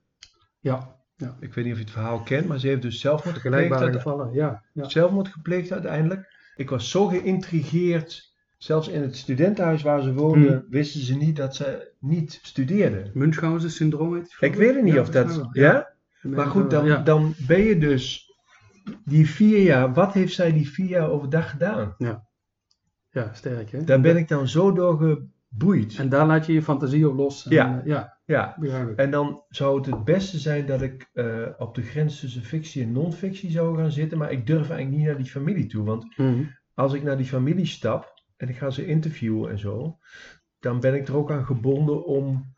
Ja, 0.60 0.96
Ik 1.40 1.54
weet 1.54 1.66
niet 1.66 1.74
of 1.74 1.80
je 1.80 1.86
het 1.86 1.94
verhaal 1.94 2.24
kent, 2.24 2.48
maar 2.48 2.60
ze 2.60 2.68
heeft 2.68 2.82
dus 2.82 3.00
zelfmoord 3.00 3.38
gepleegd, 3.38 3.68
vergelijkbare 3.68 3.84
uite- 3.86 3.98
gevallen. 3.98 4.34
Ja, 4.34 4.64
ja. 4.74 4.90
zelfmoord 4.90 5.28
gepleegd 5.28 5.72
uiteindelijk. 5.72 6.35
Ik 6.56 6.70
was 6.70 6.90
zo 6.90 7.08
geïntrigeerd. 7.08 8.34
Zelfs 8.58 8.88
in 8.88 9.02
het 9.02 9.16
studentenhuis 9.16 9.82
waar 9.82 10.02
ze 10.02 10.14
woonde, 10.14 10.48
Hmm. 10.48 10.66
wisten 10.70 11.02
ze 11.02 11.16
niet 11.18 11.36
dat 11.36 11.56
ze 11.56 11.92
niet 12.00 12.40
studeerde. 12.44 13.12
Munchausen 13.14 13.72
syndroom 13.72 14.14
heet 14.16 14.24
het, 14.24 14.52
Ik 14.52 14.56
weet 14.56 14.76
het 14.76 14.84
niet 14.84 14.94
Ja, 14.94 15.02
of 15.02 15.10
dat. 15.10 15.48
Ja? 15.52 15.94
Maar 16.22 16.46
goed, 16.48 16.70
dan, 16.72 16.86
Ja. 16.86 16.98
dan 17.04 17.34
ben 17.48 17.62
je 17.62 17.78
dus 17.78 18.32
die 19.06 19.30
vier 19.30 19.62
jaar. 19.62 19.94
Wat 19.94 20.14
heeft 20.14 20.34
zij 20.34 20.52
die 20.54 20.70
vier 20.70 20.88
jaar 20.88 21.10
overdag 21.10 21.50
gedaan? 21.50 21.96
Ja, 23.12 23.34
sterk 23.34 23.72
hè? 23.72 23.84
Daar 23.84 24.02
ben 24.02 24.18
ik 24.18 24.28
dan 24.28 24.48
zo 24.48 24.72
door 24.74 25.22
geboeid. 25.60 25.98
En 26.00 26.10
daar 26.10 26.26
laat 26.28 26.46
je 26.46 26.54
je 26.54 26.62
fantasie 26.62 27.10
op 27.10 27.16
los. 27.18 27.46
En, 27.48 27.52
Ja. 27.54 27.84
eh, 27.86 28.04
ja. 28.26 28.58
En 28.96 29.12
dan 29.12 29.42
zou 29.50 29.78
het 29.78 29.86
het 29.86 30.04
beste 30.04 30.40
zijn 30.40 30.66
dat 30.66 30.82
ik 30.82 31.10
eh, 31.14 31.42
op 31.58 31.76
de 31.76 31.82
grens 31.82 32.20
tussen 32.20 32.44
fictie 32.44 32.84
en 32.84 32.92
non-fictie 32.92 33.52
zou 33.52 33.78
gaan 33.78 33.92
zitten. 33.92 34.18
Maar 34.18 34.32
ik 34.32 34.48
durf 34.48 34.70
eigenlijk 34.70 34.98
niet 34.98 35.06
naar 35.08 35.18
die 35.18 35.32
familie 35.32 35.66
toe. 35.66 35.86
Want 35.86 36.18
Mhm. 36.18 36.44
als 36.74 36.94
ik 36.94 37.04
naar 37.04 37.18
die 37.18 37.26
familie 37.26 37.66
stap 37.66 38.14
en 38.38 38.50
ik 38.50 38.58
ga 38.58 38.70
ze 38.70 38.86
interviewen 38.88 39.52
en 39.52 39.60
zo, 39.60 39.98
dan 40.60 40.80
ben 40.80 40.94
ik 40.94 41.08
er 41.08 41.16
ook 41.16 41.32
aan 41.32 41.46
gebonden 41.46 42.06
om 42.06 42.54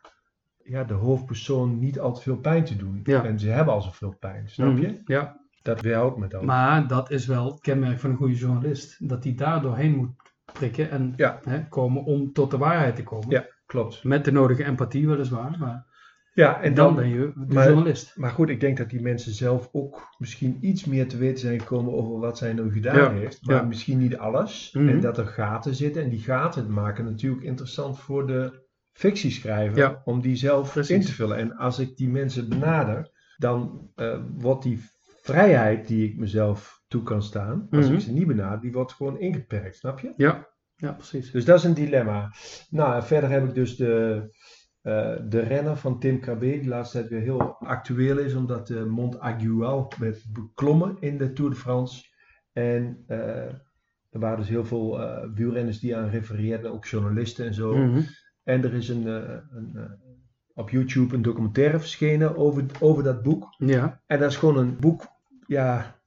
ja, 0.62 0.84
de 0.84 0.94
hoofdpersoon 0.94 1.78
niet 1.78 2.00
al 2.00 2.14
te 2.14 2.22
veel 2.22 2.36
pijn 2.38 2.64
te 2.64 2.76
doen. 2.76 3.00
Ja. 3.04 3.24
En 3.24 3.38
ze 3.38 3.48
hebben 3.48 3.74
al 3.74 3.82
zoveel 3.82 4.16
pijn, 4.20 4.48
snap 4.48 4.72
Mhm. 4.72 4.80
je? 4.80 5.00
Ja, 5.04 5.46
Dat 5.62 5.80
weerhoudt 5.80 6.16
me 6.16 6.26
dan. 6.28 6.44
maar 6.44 6.86
dat 6.88 7.10
is 7.10 7.26
wel 7.26 7.44
het 7.50 7.60
kenmerk 7.60 7.98
van 7.98 8.10
een 8.10 8.16
goede 8.16 8.34
journalist. 8.34 9.08
Dat 9.08 9.24
hij 9.24 9.34
daar 9.34 9.62
doorheen 9.62 9.94
moet 9.96 10.10
prikken 10.52 10.90
en 10.90 11.12
Ja. 11.16 11.40
hè, 11.44 11.68
komen 11.68 12.04
om 12.04 12.32
tot 12.32 12.50
de 12.50 12.58
waarheid 12.58 12.96
te 12.96 13.02
komen. 13.02 13.30
Ja. 13.30 13.46
Klopt. 13.66 14.04
Met 14.04 14.24
de 14.24 14.32
nodige 14.32 14.64
empathie 14.64 15.08
weliswaar, 15.08 15.56
maar 15.58 15.86
Ja, 16.32 16.60
en 16.60 16.74
dan, 16.74 16.94
ben 16.94 17.08
je 17.08 17.32
de 17.34 17.54
maar- 17.54 17.66
journalist. 17.66 18.16
Maar 18.16 18.30
goed, 18.30 18.48
ik 18.48 18.60
denk 18.60 18.76
dat 18.76 18.90
die 18.90 19.00
mensen 19.00 19.32
zelf 19.32 19.68
ook 19.72 20.08
misschien 20.18 20.58
iets 20.60 20.84
meer 20.84 21.08
te 21.08 21.16
weten 21.16 21.38
zijn 21.38 21.60
gekomen 21.60 21.92
over 21.92 22.18
wat 22.18 22.38
zij 22.38 22.52
nou 22.52 22.72
gedaan 22.72 22.96
Ja, 22.96 23.10
heeft. 23.10 23.46
Maar 23.46 23.66
misschien 23.66 23.98
niet 23.98 24.16
alles. 24.16 24.72
Mhm. 24.72 24.88
En 24.88 25.00
dat 25.00 25.18
er 25.18 25.26
gaten 25.26 25.74
zitten. 25.74 26.02
En 26.02 26.08
die 26.08 26.18
gaten 26.20 26.72
maken 26.72 27.04
natuurlijk 27.04 27.42
interessant 27.42 27.98
voor 27.98 28.26
de 28.26 28.66
fictieschrijver. 28.92 30.00
Om 30.04 30.20
die 30.20 30.36
zelf 30.36 30.72
Precies. 30.72 30.94
in 30.96 31.02
te 31.02 31.12
vullen. 31.12 31.36
En 31.36 31.56
als 31.56 31.78
ik 31.78 31.96
die 31.96 32.08
mensen 32.08 32.48
benader, 32.48 33.10
dan 33.36 33.90
eh, 33.94 34.18
wordt 34.38 34.62
die 34.62 34.82
vrijheid 35.22 35.86
die 35.88 36.08
ik 36.10 36.16
mezelf 36.18 36.77
toe 36.88 37.02
kan 37.02 37.22
staan, 37.22 37.66
als 37.70 37.84
Mhm. 37.86 37.94
ik 37.94 38.00
ze 38.00 38.12
niet 38.12 38.26
benader, 38.26 38.60
die 38.60 38.72
wordt 38.72 38.92
gewoon 38.92 39.18
ingeperkt, 39.20 39.76
snap 39.76 39.98
je? 40.00 40.12
Ja, 40.16 40.48
ja 40.76 40.92
precies. 40.92 41.30
Dus 41.30 41.44
dat 41.44 41.58
is 41.58 41.64
een 41.64 41.74
dilemma. 41.74 42.32
Nou, 42.70 43.02
verder 43.02 43.30
heb 43.30 43.44
ik 43.44 43.54
dus 43.54 43.76
de, 43.76 44.22
eh, 44.82 45.16
de 45.28 45.40
renner 45.40 45.76
van 45.76 45.98
Tim 45.98 46.20
KB, 46.20 46.40
die 46.40 46.68
laatste 46.68 46.98
tijd 46.98 47.10
weer 47.10 47.20
heel 47.20 47.56
actueel 47.58 48.18
is, 48.18 48.34
omdat 48.34 48.66
de 48.66 48.84
Mont 48.86 49.18
Aigual 49.18 49.92
werd 49.98 50.24
beklommen 50.32 50.96
in 51.00 51.18
de 51.18 51.32
Tour 51.32 51.50
de 51.50 51.56
France. 51.56 52.04
En 52.52 53.04
eh, 53.06 53.44
er 54.10 54.20
waren 54.20 54.38
dus 54.38 54.48
heel 54.48 54.64
veel 54.64 55.00
eh, 55.02 55.28
wielrenners 55.34 55.80
die 55.80 55.96
aan 55.96 56.08
refereerden, 56.10 56.72
ook 56.72 56.86
journalisten 56.86 57.46
en 57.46 57.54
zo. 57.54 57.76
Mhm. 57.76 58.00
En 58.44 58.64
er 58.64 58.74
is 58.74 58.88
een, 58.88 59.06
eh, 59.06 59.36
een, 59.50 59.70
eh, 59.74 59.82
op 60.54 60.70
YouTube 60.70 61.14
een 61.14 61.22
documentaire 61.22 61.78
verschenen 61.78 62.36
over, 62.36 62.64
over 62.80 63.02
dat 63.02 63.22
boek. 63.22 63.54
Ja, 63.58 64.02
En 64.06 64.18
dat 64.20 64.30
is 64.30 64.36
gewoon 64.36 64.56
een 64.56 64.76
boek, 64.80 65.06
ja, 65.46 65.97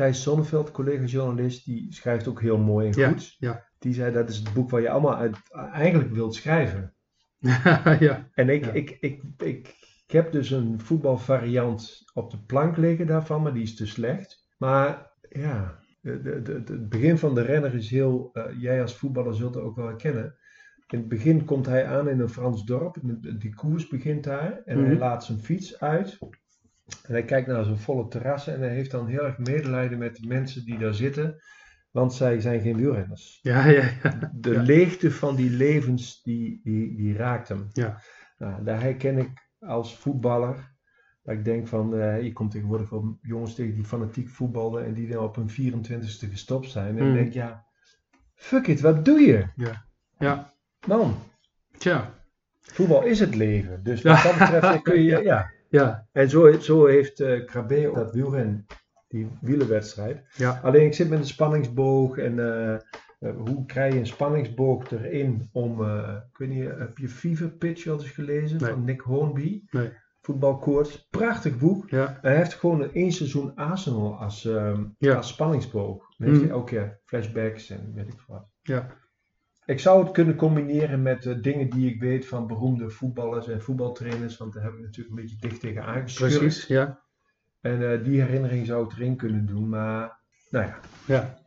Thijs 0.00 0.22
Zonneveld, 0.22 0.70
collega-journalist, 0.70 1.64
die 1.64 1.92
schrijft 1.92 2.28
ook 2.28 2.40
heel 2.40 2.58
mooi 2.58 2.86
en 2.88 2.98
Ja, 2.98 3.08
goed. 3.08 3.36
ja. 3.38 3.68
Die 3.78 3.94
zei 3.94 4.12
dat 4.12 4.28
is 4.28 4.36
het 4.36 4.52
boek 4.52 4.70
waar 4.70 4.80
je 4.80 4.90
allemaal 4.90 5.16
uit, 5.16 5.36
eigenlijk 5.72 6.12
wilt 6.12 6.34
schrijven. 6.34 6.94
ja. 8.06 8.28
En 8.34 8.48
ik, 8.48 8.64
Ja. 8.64 8.70
ik, 8.72 8.90
ik, 9.00 9.22
ik, 9.36 9.74
ik 10.06 10.12
heb 10.12 10.32
dus 10.32 10.50
een 10.50 10.80
voetbalvariant 10.80 12.02
op 12.14 12.30
de 12.30 12.38
plank 12.46 12.76
liggen 12.76 13.06
daarvan, 13.06 13.42
maar 13.42 13.54
die 13.54 13.62
is 13.62 13.76
te 13.76 13.86
slecht. 13.86 14.46
Maar 14.58 15.10
ja, 15.28 15.78
de, 16.00 16.20
de, 16.22 16.42
de- 16.42 16.52
het 16.52 16.88
begin 16.88 17.18
van 17.18 17.34
de 17.34 17.42
renner 17.42 17.74
is 17.74 17.90
heel, 17.90 18.30
eh, 18.32 18.44
jij 18.60 18.82
als 18.82 18.96
voetballer 18.96 19.34
zult 19.34 19.54
het 19.54 19.64
ook 19.64 19.76
wel 19.76 19.86
herkennen. 19.86 20.34
In 20.86 20.98
het 20.98 21.08
begin 21.08 21.44
komt 21.44 21.66
hij 21.66 21.86
aan 21.86 22.08
in 22.08 22.20
een 22.20 22.28
Frans 22.28 22.64
dorp, 22.64 22.96
die 23.38 23.54
koers 23.54 23.88
begint 23.88 24.24
daar 24.24 24.62
en 24.64 24.78
hij 24.78 24.88
Mhm. 24.90 24.98
laat 24.98 25.24
zijn 25.24 25.38
fiets 25.38 25.80
uit. 25.80 26.18
En 27.06 27.12
hij 27.12 27.24
kijkt 27.24 27.46
naar 27.48 27.64
zijn 27.64 27.78
volle 27.78 28.08
terrassen 28.08 28.54
en 28.54 28.60
hij 28.60 28.74
heeft 28.74 28.90
dan 28.90 29.06
heel 29.06 29.24
erg 29.24 29.38
medelijden 29.38 29.98
met 29.98 30.16
de 30.16 30.26
mensen 30.26 30.64
die 30.64 30.78
daar 30.78 30.94
zitten, 30.94 31.42
want 31.90 32.14
zij 32.14 32.40
zijn 32.40 32.60
geen 32.60 32.76
wielrenners. 32.76 33.38
Ja, 33.42 33.66
ja, 33.66 33.88
ja. 34.02 34.30
De 34.34 34.52
Ja. 34.52 34.62
leegte 34.62 35.10
van 35.10 35.36
die 35.36 35.50
levens, 35.50 36.22
die, 36.22 36.60
die, 36.62 36.96
die 36.96 37.16
raakt 37.16 37.48
hem. 37.48 37.66
Ja. 37.72 38.00
Nou, 38.38 38.64
daar 38.64 38.80
herken 38.80 39.18
ik 39.18 39.30
als 39.58 39.96
voetballer. 39.96 40.68
Dat 41.22 41.34
ik 41.34 41.44
denk 41.44 41.68
van, 41.68 41.96
eh, 41.98 42.22
je 42.22 42.32
komt 42.32 42.50
tegenwoordig 42.50 42.90
wel 42.90 43.18
jongens 43.22 43.54
tegen 43.54 43.74
die 43.74 43.84
fanatiek 43.84 44.28
voetballen 44.28 44.84
en 44.84 44.94
die 44.94 45.08
dan 45.08 45.24
op 45.24 45.36
hun 45.36 45.50
24ste 45.50 46.28
gestopt 46.30 46.70
zijn. 46.70 46.98
En 46.98 47.04
Mm. 47.04 47.10
ik 47.10 47.14
denk, 47.22 47.32
ja, 47.32 47.64
fuck 48.34 48.66
it, 48.66 48.80
wat 48.80 49.04
doe 49.04 49.20
je? 49.20 49.46
Ja, 50.18 50.52
Man, 50.86 51.14
tja. 51.78 52.14
voetbal 52.60 53.02
is 53.04 53.20
het 53.20 53.34
leven. 53.34 53.82
Dus 53.82 54.02
Ja. 54.02 54.12
wat 54.14 54.22
dat 54.22 54.38
betreft 54.50 54.82
kun 54.82 55.02
je, 55.02 55.22
ja. 55.32 55.50
Ja, 55.70 56.06
En 56.12 56.28
zo, 56.30 56.52
zo 56.52 56.86
heeft 56.86 57.20
eh 57.20 57.44
Krabbe 57.46 57.88
ook 57.88 57.94
dat 57.94 58.12
wielren, 58.12 58.66
die 59.08 59.28
wielenwedstrijd. 59.40 60.24
ja. 60.36 60.60
Alleen 60.62 60.86
ik 60.86 60.94
zit 60.94 61.08
met 61.08 61.18
een 61.18 61.24
spanningsboog 61.26 62.18
en 62.18 62.38
eh, 62.38 62.74
eh, 62.74 63.36
hoe 63.36 63.66
krijg 63.66 63.92
je 63.92 63.98
een 63.98 64.06
spanningsboog 64.06 64.90
erin 64.90 65.48
om, 65.52 65.82
eh, 65.84 66.16
ik 66.32 66.38
weet 66.38 66.48
niet, 66.48 66.64
heb 66.78 66.98
je 66.98 67.08
Fever 67.08 67.48
Pitch 67.50 67.86
al 67.86 67.92
eens 67.94 68.10
gelezen 68.10 68.60
Nee. 68.62 68.70
van 68.70 68.84
Nick 68.84 69.00
Hornby? 69.00 69.62
Nee. 69.70 69.90
Voetbalkoorts, 70.22 71.06
prachtig 71.10 71.58
boek. 71.58 71.90
Ja, 71.90 72.18
hij 72.20 72.36
heeft 72.36 72.54
gewoon 72.54 72.82
een 72.82 72.92
één 72.92 73.12
seizoen 73.12 73.54
Arsenal 73.54 74.14
als, 74.18 74.44
ehm, 74.44 74.84
Ja. 74.98 75.14
als 75.14 75.28
spanningsboog. 75.28 75.98
Dan 76.16 76.28
heeft 76.28 76.40
Mhm. 76.40 76.46
hij 76.48 76.56
elke 76.58 76.70
keer 76.74 77.00
flashbacks 77.04 77.70
en 77.70 77.92
weet 77.94 78.08
ik 78.08 78.20
wat. 78.26 78.48
ja. 78.62 78.86
Ik 79.70 79.80
zou 79.80 80.02
het 80.02 80.12
kunnen 80.12 80.36
combineren 80.36 81.02
met 81.02 81.26
eh, 81.26 81.34
dingen 81.40 81.70
die 81.70 81.90
ik 81.90 82.00
weet 82.00 82.26
van 82.26 82.46
beroemde 82.46 82.90
voetballers 82.90 83.48
en 83.48 83.62
voetbaltrainers, 83.62 84.36
want 84.36 84.52
daar 84.52 84.62
heb 84.62 84.72
ik 84.72 84.80
natuurlijk 84.80 85.16
een 85.16 85.22
beetje 85.22 85.36
dicht 85.40 85.60
tegen 85.60 85.84
aangeschurkt. 85.84 86.38
Precies, 86.38 86.66
ja. 86.66 87.00
En 87.60 87.92
eh, 87.92 88.04
die 88.04 88.20
herinnering 88.20 88.66
zou 88.66 88.84
ik 88.84 88.92
erin 88.92 89.16
kunnen 89.16 89.46
doen, 89.46 89.68
maar 89.68 90.18
nou 90.50 90.66
ja. 90.66 90.78
Ja. 91.06 91.38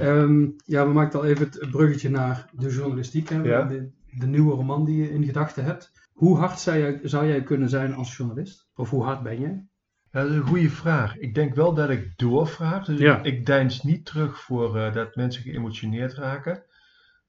Ehm, 0.00 0.46
ja, 0.64 0.86
we 0.86 0.92
maken 0.92 1.18
al 1.18 1.24
even 1.24 1.44
het 1.44 1.70
bruggetje 1.70 2.10
naar 2.10 2.48
de 2.52 2.68
journalistiek. 2.68 3.28
Hè? 3.28 3.42
Ja. 3.42 3.64
De, 3.64 3.90
de 4.18 4.26
nieuwe 4.26 4.54
roman 4.54 4.84
die 4.84 5.02
je 5.02 5.12
in 5.12 5.24
gedachten 5.24 5.64
hebt. 5.64 5.92
Hoe 6.12 6.36
hard 6.36 6.58
zou 6.60 6.78
jij, 6.78 7.00
zou 7.02 7.26
jij 7.26 7.42
kunnen 7.42 7.68
zijn 7.68 7.94
als 7.94 8.16
journalist? 8.16 8.68
Of 8.74 8.90
hoe 8.90 9.04
hard 9.04 9.22
ben 9.22 9.40
jij? 9.40 9.66
Ja, 10.10 10.20
dat 10.22 10.30
is 10.30 10.36
een 10.36 10.42
goede 10.46 10.70
vraag. 10.70 11.18
Ik 11.18 11.34
denk 11.34 11.54
wel 11.54 11.74
dat 11.74 11.90
ik 11.90 12.12
doorvraag. 12.16 12.84
Dus 12.84 12.98
Ja. 12.98 13.18
ik, 13.18 13.24
ik 13.24 13.46
deins 13.46 13.82
niet 13.82 14.04
terug 14.04 14.40
voor 14.40 14.76
eh, 14.78 14.94
dat 14.94 15.16
mensen 15.16 15.42
geëmotioneerd 15.42 16.14
raken. 16.14 16.62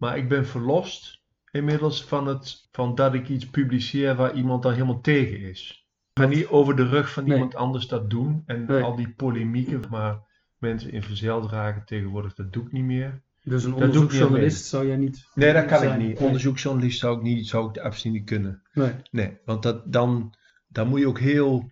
Maar 0.02 0.18
ik 0.18 0.30
ben 0.30 0.46
verlost 0.48 1.22
inmiddels 1.52 2.04
van, 2.04 2.28
het, 2.28 2.68
van 2.72 2.96
dat 2.96 3.14
ik 3.14 3.30
iets 3.30 3.50
publiceer 3.50 4.16
waar 4.16 4.34
iemand 4.34 4.64
dan 4.64 4.74
helemaal 4.74 5.02
tegen 5.02 5.40
is. 5.40 5.88
Ik 6.14 6.22
ga 6.22 6.28
niet 6.28 6.48
over 6.48 6.76
de 6.76 6.88
rug 6.88 7.12
van 7.14 7.24
Nee. 7.24 7.34
iemand 7.34 7.56
anders 7.56 7.88
dat 7.88 8.10
doen. 8.10 8.44
En 8.46 8.66
Nee. 8.66 8.82
al 8.82 8.96
die 8.96 9.10
polemieken, 9.10 9.82
maar 9.90 10.20
mensen 10.58 10.92
in 10.92 11.04
verzeld 11.04 11.50
dragen 11.50 11.86
tegenwoordig, 11.86 12.34
dat 12.34 12.54
doe 12.54 12.66
ik 12.66 12.72
niet 12.72 12.84
meer. 12.84 13.22
Dus 13.44 13.64
een 13.64 13.74
onderzoeksjournalist 13.74 14.66
zou 14.66 14.88
jij 14.88 14.96
niet. 14.96 15.28
Nee, 15.34 15.54
dat 15.54 15.66
kan 15.66 15.80
zijn. 15.80 16.02
ik 16.02 16.08
niet. 16.08 16.18
Nee. 16.20 16.28
Onderzoeksjournalist 16.28 17.00
zou 17.00 17.18
ik 17.18 17.24
niet, 17.24 17.48
zou 17.48 17.70
ik 17.70 17.78
absoluut 17.78 18.18
niet 18.18 18.26
kunnen. 18.26 18.62
Nee. 18.74 18.92
Nee, 19.12 19.38
want 19.46 19.64
dat, 19.64 19.94
dan, 19.94 20.34
dan 20.68 20.88
moet 20.88 21.00
je 21.00 21.08
ook 21.08 21.20
heel 21.20 21.72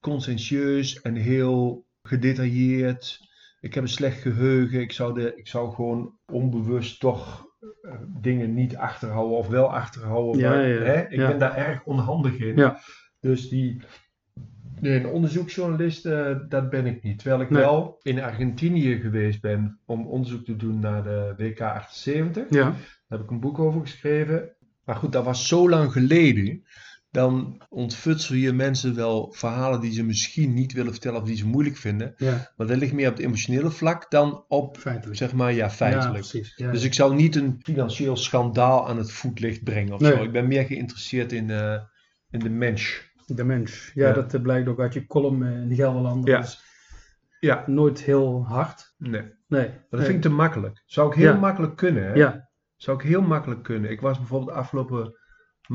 conscientieus 0.00 1.00
en 1.00 1.14
heel 1.14 1.86
gedetailleerd. 2.02 3.20
Ik 3.60 3.74
heb 3.74 3.82
een 3.82 3.88
slecht 3.88 4.20
geheugen. 4.20 4.80
Ik 4.80 4.92
zou, 4.92 5.14
de, 5.14 5.36
ik 5.36 5.46
zou 5.46 5.74
gewoon 5.74 6.18
onbewust 6.26 7.00
toch 7.00 7.50
dingen 8.20 8.54
niet 8.54 8.76
achterhouden 8.76 9.36
of 9.36 9.48
wel 9.48 9.72
achterhouden. 9.74 10.40
Ja, 10.40 10.50
maar, 10.50 10.68
ja, 10.68 10.74
ja. 10.74 10.82
Hè, 10.82 11.00
ik 11.08 11.16
ben 11.16 11.38
daar 11.38 11.56
erg 11.56 11.84
onhandig 11.84 12.38
in. 12.38 12.56
Ja. 12.56 12.78
Dus 13.20 13.48
die, 13.48 13.82
nee, 14.80 14.98
een 15.00 15.06
onderzoeksjournalist, 15.06 16.06
eh, 16.06 16.36
dat 16.48 16.70
ben 16.70 16.86
ik 16.86 17.02
niet. 17.02 17.18
Terwijl 17.18 17.40
ik 17.40 17.50
Nee. 17.50 17.62
wel 17.62 17.98
in 18.02 18.22
Argentinië 18.22 18.96
geweest 19.00 19.40
ben 19.40 19.78
om 19.86 20.06
onderzoek 20.06 20.44
te 20.44 20.56
doen 20.56 20.78
naar 20.78 21.02
de 21.02 21.34
WK 21.36 21.60
78. 21.60 22.46
Ja, 22.50 22.64
Daar 22.64 22.74
heb 23.08 23.20
ik 23.20 23.30
een 23.30 23.40
boek 23.40 23.58
over 23.58 23.80
geschreven. 23.80 24.50
Maar 24.84 24.96
goed, 24.96 25.12
dat 25.12 25.24
was 25.24 25.48
zo 25.48 25.68
lang 25.68 25.92
geleden. 25.92 26.64
Dan 27.12 27.62
ontfutsel 27.68 28.34
je 28.34 28.52
mensen 28.52 28.94
wel 28.94 29.32
verhalen 29.32 29.80
die 29.80 29.92
ze 29.92 30.02
misschien 30.04 30.54
niet 30.54 30.72
willen 30.72 30.92
vertellen 30.92 31.20
of 31.20 31.26
die 31.26 31.36
ze 31.36 31.46
moeilijk 31.46 31.76
vinden. 31.76 32.14
ja, 32.16 32.52
Maar 32.56 32.66
dat 32.66 32.76
ligt 32.76 32.92
meer 32.92 33.08
op 33.08 33.16
het 33.16 33.24
emotionele 33.24 33.70
vlak 33.70 34.10
dan 34.10 34.44
op, 34.48 34.76
feitelijk. 34.78 35.18
zeg 35.18 35.32
maar, 35.32 35.52
ja, 35.52 35.70
feitelijk. 35.70 36.52
Ja, 36.56 36.70
dus 36.70 36.84
ik 36.84 36.94
zou 36.94 37.14
niet 37.14 37.36
een 37.36 37.60
financieel 37.62 38.16
schandaal 38.16 38.88
aan 38.88 38.98
het 38.98 39.12
voetlicht 39.12 39.62
brengen 39.64 39.92
of 39.92 40.00
Nee. 40.00 40.12
zo. 40.12 40.22
Ik 40.22 40.32
ben 40.32 40.48
meer 40.48 40.64
geïnteresseerd 40.64 41.32
in, 41.32 41.50
eh, 41.50 41.80
in 42.30 42.38
de 42.38 42.50
mens. 42.50 43.10
De 43.26 43.44
mens. 43.44 43.90
Ja, 43.94 44.12
dat 44.12 44.34
eh, 44.34 44.40
blijkt 44.42 44.68
ook 44.68 44.80
uit 44.80 44.94
je 44.94 45.06
column 45.06 45.42
eh, 45.42 45.52
in 45.52 45.68
de 45.68 45.74
Gelderlander. 45.74 46.30
Ja. 46.30 46.40
Dus 46.40 46.62
Ja, 47.40 47.64
nooit 47.66 48.02
heel 48.02 48.44
hard. 48.46 48.94
nee. 48.98 49.22
Nee. 49.48 49.66
Maar 49.68 49.84
dat 49.90 50.02
vind 50.02 50.14
ik 50.14 50.20
te 50.22 50.28
makkelijk. 50.28 50.82
Zou 50.86 51.08
ik 51.10 51.14
heel 51.14 51.38
makkelijk 51.38 51.76
kunnen, 51.76 52.04
hè? 52.04 52.12
Ja, 52.12 52.50
Zou 52.76 52.96
ik 52.96 53.02
heel 53.08 53.22
makkelijk 53.22 53.62
kunnen. 53.62 53.90
Ik 53.90 54.00
was 54.00 54.18
bijvoorbeeld 54.18 54.56
afgelopen 54.56 55.20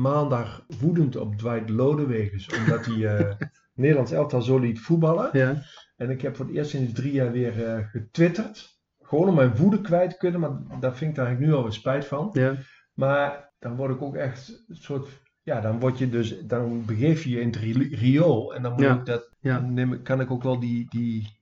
maandag 0.00 0.64
woedend 0.80 1.16
op 1.16 1.36
Dwight 1.36 1.68
Lodewegers, 1.68 2.48
omdat 2.58 2.86
hij 2.86 3.16
eh, 3.16 3.34
Nederlands 3.74 4.12
elftal 4.12 4.42
zo 4.42 4.58
liet 4.58 4.80
voetballen. 4.80 5.28
ja, 5.32 5.62
En 5.96 6.10
ik 6.10 6.20
heb 6.22 6.36
voor 6.36 6.46
het 6.46 6.54
eerst 6.54 6.70
sinds 6.70 6.92
drie 6.92 7.12
jaar 7.12 7.32
weer 7.32 7.64
eh, 7.66 7.84
getwitterd. 7.88 8.76
Gewoon 9.02 9.28
om 9.28 9.34
mijn 9.34 9.56
woede 9.56 9.80
kwijt 9.80 10.10
te 10.10 10.16
kunnen, 10.16 10.40
maar 10.40 10.50
daar 10.80 10.96
vind 10.96 11.10
ik 11.10 11.16
daar 11.16 11.26
eigenlijk 11.26 11.40
nu 11.52 11.52
alweer 11.58 11.72
spijt 11.72 12.04
van. 12.04 12.30
ja. 12.32 12.54
Maar 12.94 13.52
dan 13.58 13.76
word 13.76 13.94
ik 13.94 14.02
ook 14.02 14.14
echt 14.16 14.64
een 14.68 14.76
soort, 14.76 15.08
ja, 15.42 15.60
dan 15.60 15.80
word 15.80 15.98
je 15.98 16.08
dus, 16.08 16.38
dan 16.46 16.84
begeef 16.84 17.24
je 17.24 17.30
je 17.30 17.40
in 17.40 17.46
het 17.46 17.56
ri- 17.56 17.94
riool 17.94 18.54
en 18.54 18.62
dan 18.62 18.72
moet 18.72 18.80
Ja. 18.80 18.94
ik 18.98 19.04
dat, 19.06 19.30
neem, 19.62 20.02
kan 20.02 20.20
ik 20.20 20.30
ook 20.30 20.42
wel 20.42 20.60
die, 20.60 20.86
die, 20.90 21.38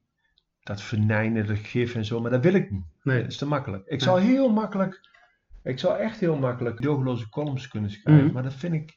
dat 0.63 0.83
venijnen, 0.83 1.47
dat 1.47 1.57
gif 1.59 1.95
en 1.95 2.05
zo, 2.05 2.21
maar 2.21 2.31
dat 2.31 2.43
wil 2.43 2.55
ik 2.55 2.71
niet. 2.71 2.85
Nee. 3.03 3.21
Dat 3.23 3.31
is 3.31 3.37
te 3.37 3.47
makkelijk. 3.47 3.87
Ik 3.87 4.03
zou 4.03 4.21
heel 4.21 4.53
makkelijk, 4.53 5.01
ik 5.66 5.78
zou 5.78 5.99
echt 5.99 6.20
heel 6.20 6.37
makkelijk 6.37 6.82
dogeloze 6.82 7.28
columns 7.28 7.68
kunnen 7.68 7.90
schrijven, 7.90 8.25
Mhm. 8.25 8.32
maar 8.35 8.42
dat 8.42 8.54
vind 8.54 8.75
ik, 8.75 8.94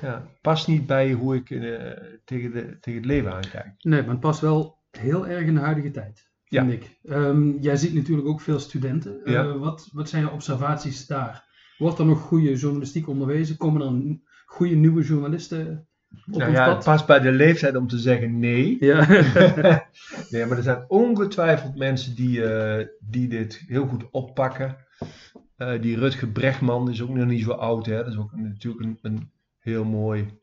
ja, 0.00 0.26
past 0.40 0.68
niet 0.68 0.86
bij 0.86 1.12
hoe 1.12 1.34
ik 1.36 1.50
eh, 1.50 1.90
tegen, 2.24 2.52
de, 2.52 2.76
tegen 2.80 2.98
het 3.00 3.04
leven 3.08 3.32
aankijk. 3.32 3.74
Nee, 3.78 4.00
maar 4.00 4.10
het 4.10 4.20
past 4.20 4.40
wel 4.40 4.78
heel 4.90 5.26
erg 5.26 5.46
in 5.46 5.54
de 5.54 5.60
huidige 5.60 5.90
tijd, 5.90 6.28
Ja. 6.44 6.64
vind 6.66 6.82
ik. 6.82 6.98
Ehm, 7.04 7.50
jij 7.60 7.76
ziet 7.76 7.94
natuurlijk 7.94 8.28
ook 8.28 8.40
veel 8.40 8.58
studenten. 8.58 9.24
Eh, 9.24 9.52
wat, 9.56 9.88
wat 9.92 10.08
zijn 10.08 10.22
je 10.22 10.30
observaties 10.30 11.06
daar? 11.06 11.44
Wordt 11.78 11.98
er 11.98 12.06
nog 12.06 12.20
goede 12.20 12.54
journalistiek 12.56 13.08
onderwezen? 13.08 13.56
Komen 13.56 13.82
er 13.82 14.18
goede 14.46 14.74
nieuwe 14.74 15.02
journalisten 15.02 15.86
op 16.10 16.34
Nou 16.36 16.48
ons 16.48 16.58
ja, 16.58 16.74
het 16.74 16.84
past 16.84 17.06
bij 17.06 17.20
de 17.20 17.32
leeftijd 17.32 17.76
om 17.76 17.86
te 17.88 17.98
zeggen 17.98 18.38
nee. 18.38 18.76
Ja. 18.80 19.06
nee, 20.30 20.46
maar 20.46 20.56
er 20.56 20.62
zijn 20.62 20.84
ongetwijfeld 20.88 21.76
mensen 21.76 22.14
die, 22.14 22.44
eh, 22.44 22.86
die 23.00 23.28
dit 23.28 23.64
heel 23.66 23.86
goed 23.86 24.10
oppakken. 24.10 24.76
Eh, 25.56 25.80
die 25.82 25.96
Rutger 25.98 26.28
Bregman 26.28 26.90
is 26.90 27.02
ook 27.02 27.08
nog 27.08 27.26
niet 27.26 27.42
zo 27.44 27.50
oud, 27.50 27.86
hè? 27.86 27.96
dat 27.96 28.06
is 28.06 28.16
ook 28.16 28.32
natuurlijk 28.36 28.84
een, 28.84 28.98
een 29.02 29.30
heel 29.58 29.84
mooi 29.84 30.38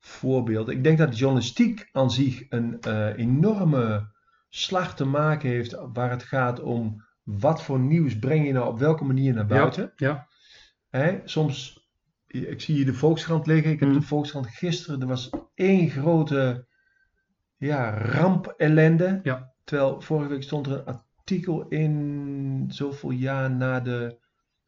voorbeeld. 0.00 0.68
Ik 0.68 0.84
denk 0.84 0.98
dat 0.98 1.10
de 1.10 1.16
journalistiek 1.16 1.88
aan 1.92 2.10
zich 2.10 2.46
een 2.48 2.80
eh, 2.80 3.18
enorme 3.18 4.12
slag 4.48 4.94
te 4.96 5.04
maken 5.04 5.48
heeft 5.48 5.76
waar 5.92 6.10
het 6.10 6.22
gaat 6.22 6.60
om 6.60 7.04
wat 7.22 7.62
voor 7.62 7.78
nieuws 7.80 8.18
breng 8.18 8.46
je 8.46 8.52
nou 8.52 8.68
op 8.68 8.78
welke 8.78 9.04
manier 9.04 9.34
naar 9.34 9.46
buiten. 9.46 9.92
ja. 9.96 10.26
Hè? 10.90 11.20
Soms, 11.24 11.88
ik 12.26 12.60
zie 12.60 12.74
hier 12.74 12.84
de 12.84 12.94
Volkskrant 12.94 13.46
liggen. 13.46 13.70
Ik 13.72 13.80
heb 13.80 13.88
Mhm. 13.88 13.98
de 13.98 14.04
Volkskrant 14.06 14.46
gisteren, 14.46 15.00
er 15.00 15.06
was 15.06 15.30
één 15.54 15.90
grote 15.90 16.66
ja, 17.56 17.98
rampellende. 17.98 19.20
Ja. 19.22 19.52
Terwijl 19.64 20.00
vorige 20.00 20.28
week 20.28 20.42
stond 20.42 20.66
er 20.66 20.72
een 20.72 21.00
artikel 21.16 21.68
in, 21.68 22.64
zoveel 22.68 23.10
jaar 23.10 23.50
na 23.50 23.80
de 23.80 24.18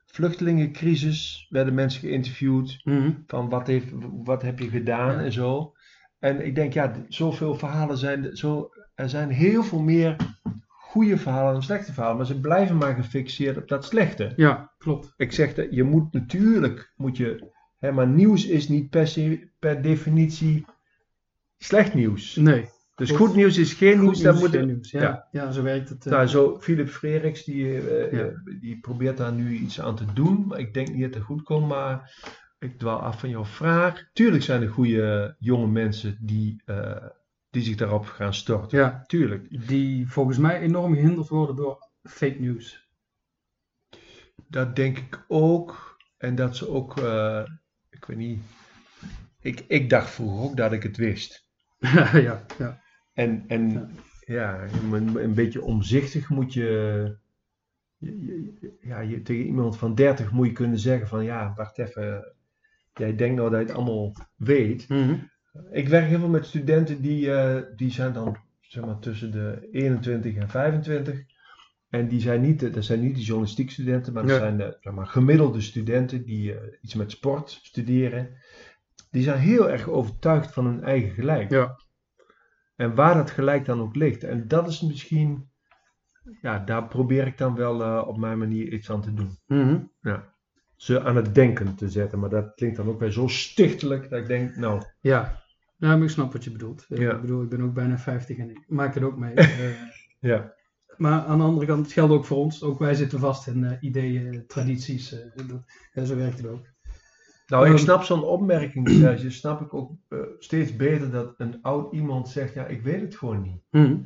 vluchtelingencrisis, 0.07 1.47
werden 1.51 1.75
mensen 1.75 2.01
geïnterviewd 2.01 2.81
Mhm. 2.85 3.11
van 3.27 3.49
wat, 3.49 3.67
heeft, 3.67 3.87
wat 4.25 4.43
heb 4.43 4.59
je 4.59 4.69
gedaan 4.69 5.13
Ja. 5.13 5.19
en 5.21 5.33
zo. 5.33 5.75
En 6.19 6.47
ik 6.47 6.55
denk, 6.55 6.73
ja, 6.73 6.93
zoveel 7.09 7.55
verhalen 7.55 7.99
zijn, 7.99 8.37
zo, 8.37 8.71
er 8.95 9.09
zijn 9.09 9.31
heel 9.31 9.63
veel 9.65 9.81
meer 9.83 10.17
goede 10.69 11.17
verhalen 11.19 11.53
dan 11.53 11.63
slechte 11.63 11.93
verhalen, 11.93 12.17
maar 12.17 12.27
ze 12.27 12.41
blijven 12.41 12.77
maar 12.77 12.95
gefixeerd 12.95 13.57
op 13.57 13.69
dat 13.69 13.85
slechte. 13.85 14.33
Ja, 14.37 14.73
klopt. 14.79 15.15
Ik 15.17 15.33
zeg 15.33 15.55
dat 15.55 15.67
je 15.71 15.83
moet 15.83 16.13
natuurlijk, 16.13 16.93
moet 16.97 17.17
je, 17.17 17.51
hè, 17.79 17.93
maar 17.93 18.09
nieuws 18.09 18.47
is 18.47 18.69
niet 18.69 18.91
per, 18.91 19.07
se, 19.07 19.49
per 19.59 19.83
definitie 19.83 20.65
slecht 21.59 21.95
nieuws. 21.95 22.37
Nee. 22.37 22.69
Dus 22.97 23.11
goed 23.11 23.35
nieuws 23.35 23.59
is 23.59 23.73
geen 23.73 24.01
nieuws, 24.01 24.23
nieuws, 24.23 24.41
moet 24.41 24.51
geen 24.51 24.67
nieuws. 24.67 24.91
Ja, 24.91 25.01
ja. 25.03 25.29
ja. 25.31 25.51
zo 25.51 25.63
werkt 25.63 25.89
het. 25.89 26.05
nou, 26.05 26.27
zo 26.27 26.59
Philip 26.61 26.89
Freriks, 26.89 27.45
die, 27.45 27.81
eh, 27.81 28.13
Ja. 28.13 28.25
eh, 28.25 28.35
die 28.61 28.79
probeert 28.81 29.17
daar 29.17 29.33
nu 29.33 29.57
iets 29.57 29.81
aan 29.81 29.97
te 29.97 30.13
doen. 30.13 30.47
Maar 30.47 30.59
ik 30.59 30.75
denk 30.75 30.89
niet 30.89 31.03
dat 31.03 31.15
het 31.15 31.23
goed 31.23 31.43
komt, 31.43 31.69
maar 31.69 32.15
ik 32.59 32.79
dwaal 32.79 32.99
af 32.99 33.21
van 33.21 33.29
jouw 33.29 33.45
vraag. 33.45 34.05
Tuurlijk 34.13 34.43
zijn 34.43 34.63
er 34.63 34.69
goede 34.69 35.37
jonge 35.39 35.67
mensen 35.67 36.19
die, 36.21 36.63
die 37.51 37.63
zich 37.63 37.77
daarop 37.77 38.07
gaan 38.07 38.35
storten. 38.35 38.79
ja, 38.79 39.03
Tuurlijk. 39.07 39.67
die 39.69 40.09
volgens 40.11 40.39
mij 40.39 40.61
enorm 40.61 40.95
gehinderd 40.95 41.29
worden 41.29 41.57
door 41.57 41.89
fake 42.03 42.37
news. 42.41 42.89
Dat 44.49 44.77
denk 44.77 44.99
ik 44.99 45.25
ook. 45.29 45.99
En 46.17 46.35
dat 46.35 46.57
ze 46.57 46.69
ook, 46.69 46.97
ik 47.91 48.05
weet 48.07 48.17
niet. 48.17 48.43
Ik, 49.41 49.65
ik 49.69 49.91
dacht 49.91 50.11
vroeger 50.11 50.45
ook 50.51 50.57
dat 50.57 50.73
ik 50.73 50.83
het 50.83 50.97
wist. 50.97 51.49
ja, 52.27 52.45
ja. 52.59 52.85
En, 53.17 53.45
en 53.47 53.91
ja, 54.27 54.65
een, 54.93 55.17
een 55.23 55.35
beetje 55.35 55.63
omzichtig 55.63 56.29
moet 56.31 56.53
je, 56.53 57.17
ja, 58.81 59.01
je, 59.01 59.23
tegen 59.23 59.47
iemand 59.47 59.79
van 59.79 59.95
30 59.95 60.31
moet 60.33 60.47
je 60.47 60.53
kunnen 60.53 60.79
zeggen 60.79 61.09
van 61.09 61.25
ja, 61.25 61.53
wacht 61.57 61.79
even, 61.79 62.33
jij 62.95 63.17
denkt 63.17 63.37
nou 63.37 63.51
dat 63.51 63.61
je 63.61 63.67
het 63.67 63.75
allemaal 63.75 64.13
weet. 64.37 64.89
Mhm. 64.89 65.15
Ik 65.71 65.89
werk 65.89 66.07
heel 66.09 66.19
veel 66.19 66.29
met 66.29 66.47
studenten 66.47 67.03
die, 67.03 67.33
eh, 67.33 67.63
die 67.77 67.91
zijn 67.91 68.13
dan 68.13 68.37
zeg 68.61 68.85
maar 68.85 68.99
tussen 68.99 69.31
de 69.33 69.69
21 69.73 70.35
en 70.37 70.49
25. 70.49 71.23
En 71.89 72.09
die 72.09 72.21
zijn 72.21 72.41
niet, 72.41 72.61
de- 72.61 72.71
dat 72.71 72.85
zijn 72.85 73.01
niet 73.01 73.15
de 73.15 73.23
journalistiek 73.23 73.71
studenten, 73.71 74.13
maar 74.13 74.23
dat 74.23 74.31
zijn 74.41 74.57
de 74.57 74.77
zeg 74.81 74.93
maar, 74.93 75.07
gemiddelde 75.07 75.61
studenten 75.61 76.25
die 76.25 76.53
eh, 76.55 76.61
iets 76.81 76.95
met 76.95 77.11
sport 77.11 77.51
studeren. 77.63 78.29
Die 79.11 79.23
zijn 79.23 79.39
heel 79.39 79.71
erg 79.71 79.89
overtuigd 79.89 80.53
van 80.53 80.67
hun 80.67 80.83
eigen 80.83 81.11
gelijk. 81.11 81.51
Ja. 81.51 81.85
En 82.77 82.95
waar 82.95 83.15
dat 83.15 83.31
gelijk 83.31 83.65
dan 83.65 83.81
ook 83.81 83.97
ligt. 83.97 84.25
En 84.25 84.49
dat 84.49 84.69
is 84.69 84.81
misschien, 84.81 85.51
ja, 86.41 86.59
daar 86.59 86.89
probeer 86.89 87.27
ik 87.27 87.39
dan 87.39 87.55
wel 87.55 87.83
eh, 87.83 88.09
op 88.09 88.19
mijn 88.19 88.39
manier 88.39 88.73
iets 88.73 88.91
aan 88.91 89.01
te 89.03 89.15
doen. 89.15 89.39
Mhm. 89.47 89.79
Ze 90.77 91.03
aan 91.03 91.17
het 91.17 91.35
denken 91.35 91.75
te 91.75 91.89
zetten. 91.89 92.19
Maar 92.19 92.31
dat 92.31 92.55
klinkt 92.55 92.77
dan 92.77 92.89
ook 92.89 93.01
weer 93.01 93.11
zo 93.11 93.27
stichtelijk 93.27 94.11
dat 94.11 94.19
ik 94.21 94.27
denk, 94.27 94.57
nou, 94.57 94.83
Ja. 95.01 95.43
ja, 95.77 95.89
maar 95.97 96.03
ik 96.03 96.09
snap 96.11 96.33
wat 96.33 96.45
je 96.45 96.51
bedoelt. 96.51 96.85
Ja. 96.89 97.15
Ik 97.15 97.21
bedoel, 97.21 97.43
ik 97.43 97.49
ben 97.49 97.63
ook 97.63 97.75
bijna 97.75 97.99
50 97.99 98.39
en 98.39 98.51
ik 98.51 98.65
maak 98.69 98.95
het 98.95 99.03
ook 99.03 99.17
mee. 99.17 99.35
Eh, 99.35 99.71
ja. 100.21 100.55
maar 100.97 101.21
aan 101.25 101.39
de 101.39 101.45
andere 101.45 101.67
kant, 101.67 101.85
het 101.85 101.93
geldt 101.93 102.13
ook 102.13 102.25
voor 102.25 102.37
ons. 102.37 102.63
Ook 102.63 102.79
wij 102.79 102.95
zitten 102.95 103.19
vast 103.19 103.47
in 103.47 103.65
eh, 103.65 103.77
ideeën, 103.81 104.45
tradities. 104.47 105.11
dat- 105.35 105.65
ja, 105.93 106.05
zo 106.05 106.17
werkt 106.17 106.39
het 106.39 106.47
ook. 106.47 106.67
Nou, 107.47 107.65
ik 107.67 107.73
Ehm. 107.73 107.81
snap 107.81 108.03
zo'n 108.03 108.23
opmerking, 108.25 108.89
Serge, 108.89 109.31
snap 109.31 109.61
ik 109.61 109.75
ook 109.75 109.93
eh, 110.09 110.19
steeds 110.39 110.77
beter 110.77 111.11
dat 111.11 111.35
een 111.37 111.63
oud 111.63 111.93
iemand 111.93 112.29
zegt, 112.29 112.55
ja, 112.55 112.67
ik 112.67 112.83
weet 112.83 113.01
het 113.01 113.17
gewoon 113.17 113.43
niet. 113.43 113.63
Mhm. 113.71 113.97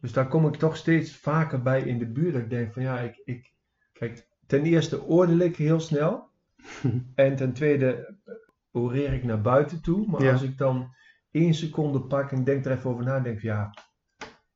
Dus 0.00 0.12
daar 0.12 0.28
kom 0.28 0.46
ik 0.46 0.54
toch 0.56 0.76
steeds 0.76 1.16
vaker 1.16 1.62
bij 1.62 1.82
in 1.82 1.98
de 1.98 2.06
buurt. 2.06 2.32
Dat 2.32 2.42
ik 2.42 2.50
denk 2.50 2.72
van 2.72 2.82
ja, 2.82 2.98
ik, 3.00 3.20
ik 3.24 3.52
kijk, 3.92 4.28
ten 4.46 4.62
eerste 4.64 5.02
oordeel 5.04 5.38
ik 5.38 5.56
heel 5.56 5.80
snel. 5.80 6.28
En 7.14 7.36
ten 7.36 7.52
tweede 7.52 8.16
eh, 8.24 8.34
oreer 8.72 9.12
ik 9.12 9.24
naar 9.24 9.40
buiten 9.40 9.80
toe. 9.82 10.06
Maar 10.06 10.22
Ja. 10.22 10.32
als 10.32 10.42
ik 10.42 10.58
dan 10.58 10.94
één 11.30 11.54
seconde 11.54 12.00
pak 12.00 12.30
en 12.32 12.44
denk 12.44 12.64
er 12.64 12.72
even 12.72 12.90
over 12.90 13.04
na, 13.04 13.20
denk 13.20 13.36
ik 13.36 13.42
ja, 13.42 13.70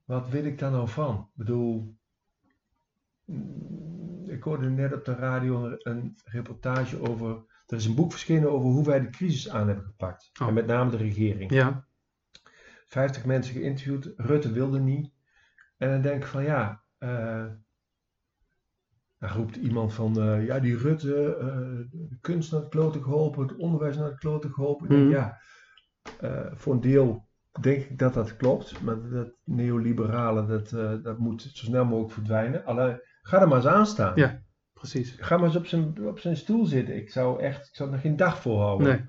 wat 0.04 0.28
wil 0.28 0.44
ik 0.44 0.58
daar 0.58 0.70
nou 0.70 0.88
van? 0.88 1.14
Ik 1.16 1.34
bedoel, 1.34 1.94
mm, 3.24 4.28
ik 4.30 4.42
hoorde 4.42 4.70
net 4.70 4.92
op 4.92 5.04
de 5.04 5.14
radio 5.14 5.64
een, 5.66 5.78
een 5.82 6.16
reportage 6.24 7.08
over, 7.08 7.42
er 7.70 7.76
is 7.76 7.84
een 7.86 7.94
boek 7.94 8.10
verschenen 8.10 8.50
over 8.52 8.68
hoe 8.68 8.84
wij 8.84 9.00
de 9.00 9.10
crisis 9.10 9.48
aan 9.48 9.66
hebben 9.66 9.84
gepakt. 9.84 10.30
Oh. 10.40 10.48
En 10.48 10.54
met 10.54 10.66
name 10.66 10.90
de 10.90 10.96
regering. 10.96 11.50
Ja. 11.52 11.86
50 12.86 13.24
mensen 13.24 13.54
geïnterviewd. 13.54 14.12
Rutte 14.16 14.52
wilde 14.52 14.80
niet. 14.80 15.12
En 15.76 15.90
dan 15.90 16.00
denk 16.02 16.22
ik 16.22 16.28
van 16.28 16.42
ja. 16.42 16.82
eh 16.98 17.46
dan 19.18 19.30
roept 19.30 19.56
iemand 19.56 19.94
van 19.94 20.20
eh, 20.20 20.46
ja, 20.46 20.58
die 20.60 20.76
Rutte, 20.76 21.36
eh, 21.36 21.48
de 22.08 22.18
kunst 22.20 22.52
naar 22.52 22.60
het 22.60 22.70
kloten 22.70 23.02
geholpen, 23.02 23.42
het 23.42 23.56
onderwijs 23.56 23.96
naar 23.96 24.08
het 24.08 24.18
kloten 24.18 24.52
geholpen. 24.52 24.84
Ik 24.84 24.90
denk, 24.90 25.02
Mhm. 25.02 25.12
ja, 25.12 25.38
voor 26.56 26.72
een 26.74 26.80
deel 26.80 27.28
denk 27.60 27.82
ik 27.84 27.98
dat 27.98 28.14
dat 28.14 28.36
klopt. 28.36 28.82
Maar 28.82 29.08
dat 29.10 29.32
neoliberale, 29.44 30.46
dat, 30.46 30.70
dat 31.04 31.18
moet 31.18 31.42
zo 31.42 31.48
snel 31.64 31.84
mogelijk 31.84 32.12
verdwijnen. 32.12 32.64
Alleen, 32.64 33.00
ga 33.22 33.40
er 33.40 33.48
maar 33.48 33.56
eens 33.56 33.66
aan 33.66 33.86
staan. 33.86 34.12
Ja. 34.16 34.42
Precies. 34.78 35.14
Ga 35.18 35.36
maar 35.36 35.46
eens 35.46 35.56
op 35.56 35.66
zijn, 35.66 36.06
op 36.06 36.18
zijn 36.18 36.36
stoel 36.36 36.64
zitten. 36.66 36.96
Ik 36.96 37.10
zou 37.10 37.40
echt, 37.42 37.68
ik 37.68 37.74
zou 37.74 37.92
er 37.92 37.98
geen 37.98 38.16
dag 38.16 38.40
voor 38.40 38.60
houden. 38.60 38.86
Nee. 38.88 39.04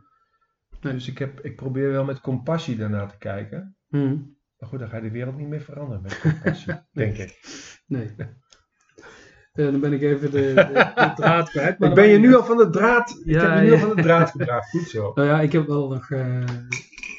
nee. 0.81 0.93
Dus 0.93 1.07
ik, 1.07 1.17
heb, 1.17 1.39
ik 1.39 1.55
probeer 1.55 1.91
wel 1.91 2.05
met 2.05 2.21
compassie 2.21 2.75
daarnaar 2.77 3.09
te 3.09 3.17
kijken. 3.17 3.77
Mhm. 3.87 4.15
Maar 4.57 4.69
goed, 4.69 4.79
dan 4.79 4.89
ga 4.89 4.95
je 4.95 5.01
de 5.01 5.11
wereld 5.11 5.37
niet 5.37 5.47
meer 5.47 5.61
veranderen 5.61 6.01
met 6.01 6.19
compassie, 6.19 6.73
denk 6.91 7.17
ik. 7.17 7.39
Nee. 7.87 8.15
Eh, 9.51 9.65
dan 9.65 9.79
ben 9.79 9.93
ik 9.93 10.01
even 10.01 10.31
de, 10.31 10.53
de, 10.53 10.91
de 10.95 11.11
draad 11.15 11.49
kwijt. 11.49 11.79
maar 11.79 11.89
Ik 11.89 11.95
ben 11.95 12.07
je 12.07 12.17
nu 12.17 12.35
al 12.35 12.43
van 12.45 12.57
de 12.57 12.69
draad, 12.69 13.09
ik 13.25 13.35
heb 13.35 13.53
je 13.53 13.59
nu 13.61 13.65
ja. 13.65 13.71
al 13.71 13.77
van 13.87 13.95
de 13.95 14.01
draad 14.01 14.29
gebracht. 14.31 14.69
Goed 14.69 14.89
zo. 14.89 15.11
Nou 15.15 15.27
ja, 15.27 15.41
ik 15.41 15.51
heb 15.51 15.67
wel 15.67 15.89
nog. 15.89 16.09
eh, 16.11 16.43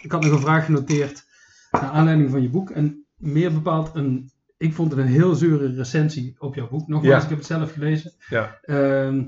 ik 0.02 0.12
had 0.12 0.22
nog 0.22 0.32
een 0.32 0.40
vraag 0.40 0.64
genoteerd. 0.64 1.24
Naar 1.70 1.82
aanleiding 1.82 2.30
van 2.30 2.42
je 2.42 2.48
boek. 2.50 2.70
En 2.70 3.06
meer 3.16 3.52
bepaald 3.52 3.94
een. 3.94 4.30
Ik 4.60 4.72
vond 4.74 4.90
het 4.90 5.00
een 5.00 5.06
heel 5.06 5.34
zure 5.34 5.74
recensie 5.74 6.34
op 6.38 6.54
jouw 6.54 6.68
boek. 6.68 6.88
Nogmaals, 6.88 7.16
Ja. 7.16 7.22
ik 7.22 7.28
heb 7.28 7.38
het 7.38 7.46
zelf 7.46 7.72
gelezen. 7.72 8.12
Ja. 8.28 8.58
Ehm, 8.62 9.24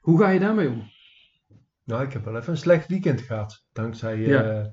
hoe 0.00 0.18
ga 0.18 0.28
je 0.30 0.40
daarmee 0.40 0.68
om? 0.68 0.90
Nou, 1.84 2.02
ik 2.04 2.12
heb 2.12 2.24
wel 2.24 2.36
even 2.36 2.52
een 2.52 2.58
slecht 2.58 2.88
weekend 2.88 3.20
gehad. 3.20 3.64
Dankzij 3.72 4.38
eh, 4.40 4.66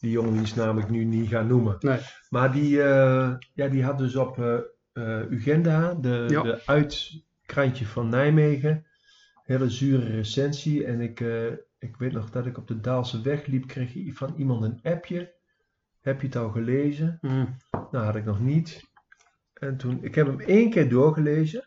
die 0.00 0.10
jongen 0.10 0.32
die 0.32 0.42
is 0.42 0.54
namelijk 0.54 0.90
nu 0.90 1.04
niet 1.04 1.28
gaan 1.28 1.46
noemen. 1.46 1.76
Nee. 1.80 1.98
Maar 2.28 2.52
die, 2.52 2.82
eh, 2.82 3.34
ja, 3.54 3.68
die 3.68 3.84
had 3.84 3.98
dus 3.98 4.16
op 4.16 4.38
eh 4.92 5.20
Ugenda, 5.30 5.94
de, 5.94 6.26
Ja. 6.30 6.42
de 6.42 6.62
uitkrantje 6.66 7.86
van 7.86 8.08
Nijmegen, 8.08 8.86
hele 9.44 9.70
zure 9.70 10.06
recensie. 10.06 10.84
En 10.84 11.00
ik, 11.00 11.20
ik 11.78 11.96
weet 11.96 12.12
nog 12.12 12.30
dat 12.30 12.46
ik 12.46 12.58
op 12.58 12.68
de 12.68 12.80
Daalse 12.80 13.20
weg 13.22 13.46
liep, 13.46 13.66
kreeg 13.66 13.92
je 13.94 14.12
van 14.14 14.34
iemand 14.36 14.62
een 14.64 14.80
appje. 14.82 15.34
Heb 16.00 16.20
je 16.20 16.26
het 16.26 16.36
al 16.36 16.50
gelezen? 16.50 17.18
Nou, 17.90 18.04
had 18.04 18.16
ik 18.16 18.24
nog 18.24 18.40
niet. 18.40 18.94
En 19.58 19.76
toen, 19.76 19.98
ik 20.02 20.14
heb 20.14 20.26
hem 20.26 20.40
één 20.40 20.70
keer 20.70 20.88
doorgelezen. 20.88 21.64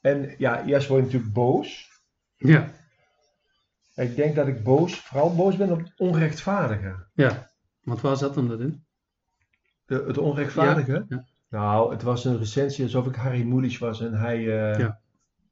En 0.00 0.34
ja, 0.38 0.64
eerst 0.64 0.88
word 0.88 1.00
je 1.00 1.06
natuurlijk 1.06 1.32
boos. 1.32 1.90
Ja. 2.36 2.70
Ik 3.94 4.16
denk 4.16 4.34
dat 4.34 4.46
ik 4.46 4.62
boos, 4.62 5.00
vooral 5.00 5.34
boos 5.34 5.56
ben 5.56 5.70
op 5.70 5.78
het 5.78 5.92
onrechtvaardige. 5.96 7.06
Ja. 7.14 7.50
Want 7.82 8.00
waar 8.00 8.16
zat 8.16 8.34
dan 8.34 8.48
dat 8.48 8.60
in? 8.60 8.84
De, 9.86 10.04
het 10.06 10.18
onrechtvaardige? 10.18 11.04
Ja. 11.08 11.26
Nou, 11.48 11.92
het 11.92 12.02
was 12.02 12.24
een 12.24 12.38
recensie 12.38 12.84
alsof 12.84 13.06
ik 13.06 13.14
Harry 13.14 13.42
Mulisch 13.42 13.78
was 13.78 14.00
en 14.00 14.14
hij, 14.14 14.36
eh 14.38 14.78
Ja. 14.78 15.00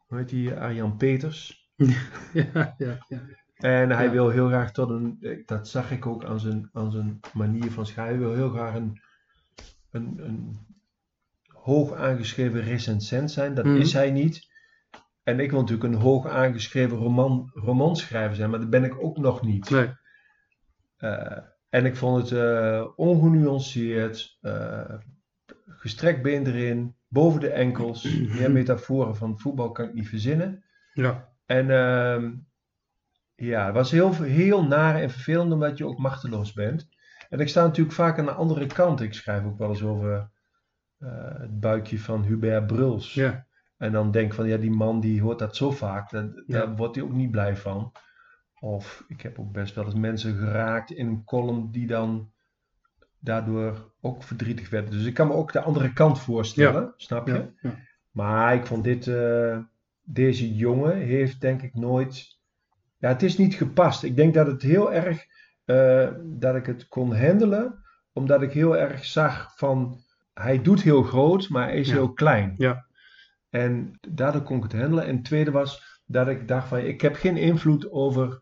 hoe 0.06 0.18
heet 0.18 0.28
die, 0.28 0.54
Arjan 0.54 0.96
Peters. 0.96 1.70
ja, 2.32 2.74
ja, 2.78 2.98
ja. 3.08 3.20
En 3.56 3.90
hij 3.90 4.10
wil 4.10 4.28
heel 4.28 4.48
graag 4.48 4.72
tot 4.72 4.90
een, 4.90 5.16
eh, 5.20 5.46
dat 5.46 5.68
zag 5.68 5.90
ik 5.90 6.06
ook 6.06 6.24
aan 6.24 6.40
zijn, 6.40 6.68
aan 6.72 6.90
zijn 6.90 7.20
manier 7.32 7.70
van 7.70 7.86
schrijven, 7.86 8.14
hij 8.14 8.24
wil 8.24 8.34
heel 8.34 8.50
graag 8.50 8.74
een, 8.74 9.00
een, 9.90 10.18
een 10.18 10.66
hoog 11.62 11.92
aangeschreven 11.94 12.60
recensent 12.62 13.30
zijn. 13.30 13.54
Dat 13.54 13.64
Mhm. 13.64 13.76
is 13.76 13.92
hij 13.92 14.10
niet. 14.10 14.50
En 15.22 15.40
ik 15.40 15.50
wil 15.50 15.60
natuurlijk 15.60 15.94
een 15.94 16.00
hoog 16.00 16.26
aangeschreven 16.26 16.96
roman, 16.98 17.50
romanschrijver 17.54 18.36
zijn, 18.36 18.50
maar 18.50 18.58
dat 18.60 18.70
ben 18.70 18.84
ik 18.84 19.02
ook 19.02 19.18
nog 19.18 19.42
niet. 19.42 19.70
Nee. 19.70 19.90
Eh, 20.96 21.38
en 21.68 21.84
ik 21.86 21.96
vond 21.96 22.30
het 22.30 22.38
eh, 22.38 22.86
ongenuanceerd, 22.96 24.38
eh 24.40 24.94
gestrekt 25.66 26.22
been 26.22 26.46
erin, 26.46 26.96
boven 27.08 27.40
de 27.40 27.50
enkels. 27.50 28.02
Meer 28.38 28.50
metaforen 28.50 29.16
van 29.16 29.38
voetbal 29.38 29.72
kan 29.72 29.84
ik 29.88 29.94
niet 29.94 30.08
verzinnen. 30.08 30.64
Ja. 30.92 31.28
En 31.46 31.70
ehm, 31.70 32.32
ja, 33.34 33.64
het 33.66 33.74
was 33.74 33.90
heel, 33.90 34.14
heel 34.14 34.64
naar 34.64 35.00
en 35.00 35.10
vervelend 35.10 35.52
omdat 35.52 35.78
je 35.78 35.86
ook 35.86 35.98
machteloos 35.98 36.52
bent. 36.52 36.88
En 37.28 37.40
ik 37.40 37.48
sta 37.48 37.62
natuurlijk 37.62 37.94
vaak 37.96 38.18
aan 38.18 38.24
de 38.24 38.32
andere 38.32 38.66
kant. 38.66 39.00
Ik 39.00 39.14
schrijf 39.14 39.44
ook 39.44 39.58
wel 39.58 39.68
eens 39.68 39.82
over 39.82 40.30
het 41.38 41.60
buikje 41.60 41.98
van 41.98 42.24
Hubert 42.24 42.66
Bruls. 42.66 43.14
Ja. 43.14 43.46
En 43.76 43.92
dan 43.92 44.10
denk 44.10 44.34
van, 44.34 44.46
ja, 44.46 44.56
die 44.56 44.70
man 44.70 45.00
die 45.00 45.22
hoort 45.22 45.38
dat 45.38 45.56
zo 45.56 45.70
vaak, 45.70 46.10
dat, 46.10 46.42
Ja. 46.46 46.58
daar 46.58 46.76
wordt 46.76 46.94
hij 46.94 47.04
ook 47.04 47.12
niet 47.12 47.30
blij 47.30 47.56
van. 47.56 47.92
Of 48.60 49.04
ik 49.08 49.20
heb 49.20 49.38
ook 49.38 49.52
best 49.52 49.74
wel 49.74 49.84
eens 49.84 49.94
mensen 49.94 50.34
geraakt 50.36 50.90
in 50.90 51.06
een 51.06 51.24
column 51.24 51.70
die 51.70 51.86
dan 51.86 52.32
daardoor 53.18 53.92
ook 54.00 54.22
verdrietig 54.22 54.70
werd. 54.70 54.90
Dus 54.90 55.04
ik 55.04 55.14
kan 55.14 55.26
me 55.28 55.32
ook 55.34 55.52
de 55.52 55.60
andere 55.60 55.92
kant 55.92 56.20
voorstellen, 56.20 56.92
snap 56.96 57.26
je? 57.26 57.32
Ja, 57.32 57.48
ja. 57.60 57.74
Maar 58.10 58.54
ik 58.54 58.66
vond 58.66 58.84
dit, 58.84 59.06
eh, 59.06 59.58
deze 60.02 60.54
jongen 60.54 60.96
heeft 60.96 61.40
denk 61.40 61.62
ik 61.62 61.74
nooit, 61.74 62.38
ja 62.98 63.08
het 63.08 63.22
is 63.22 63.38
niet 63.38 63.54
gepast. 63.54 64.02
Ik 64.02 64.16
denk 64.16 64.34
dat 64.34 64.46
het 64.46 64.62
heel 64.62 64.92
erg, 64.92 65.26
eh, 65.64 66.08
dat 66.24 66.54
ik 66.54 66.66
het 66.66 66.88
kon 66.88 67.16
handelen, 67.16 67.84
omdat 68.12 68.42
ik 68.42 68.52
heel 68.52 68.76
erg 68.76 69.04
zag 69.04 69.52
van, 69.56 69.98
hij 70.34 70.62
doet 70.62 70.82
heel 70.82 71.02
groot, 71.02 71.48
maar 71.48 71.66
hij 71.68 71.76
is 71.78 71.88
Ja. 71.88 71.94
heel 71.94 72.12
klein. 72.12 72.54
Ja. 72.58 72.86
En 73.50 73.98
daardoor 74.08 74.42
kon 74.42 74.56
ik 74.56 74.62
het 74.62 74.72
handelen. 74.72 75.06
En 75.06 75.14
het 75.16 75.24
tweede 75.24 75.50
was 75.50 76.00
dat 76.06 76.28
ik 76.28 76.48
dacht 76.48 76.68
van, 76.68 76.78
ik 76.78 77.00
heb 77.00 77.14
geen 77.14 77.36
invloed 77.36 77.90
over 77.90 78.40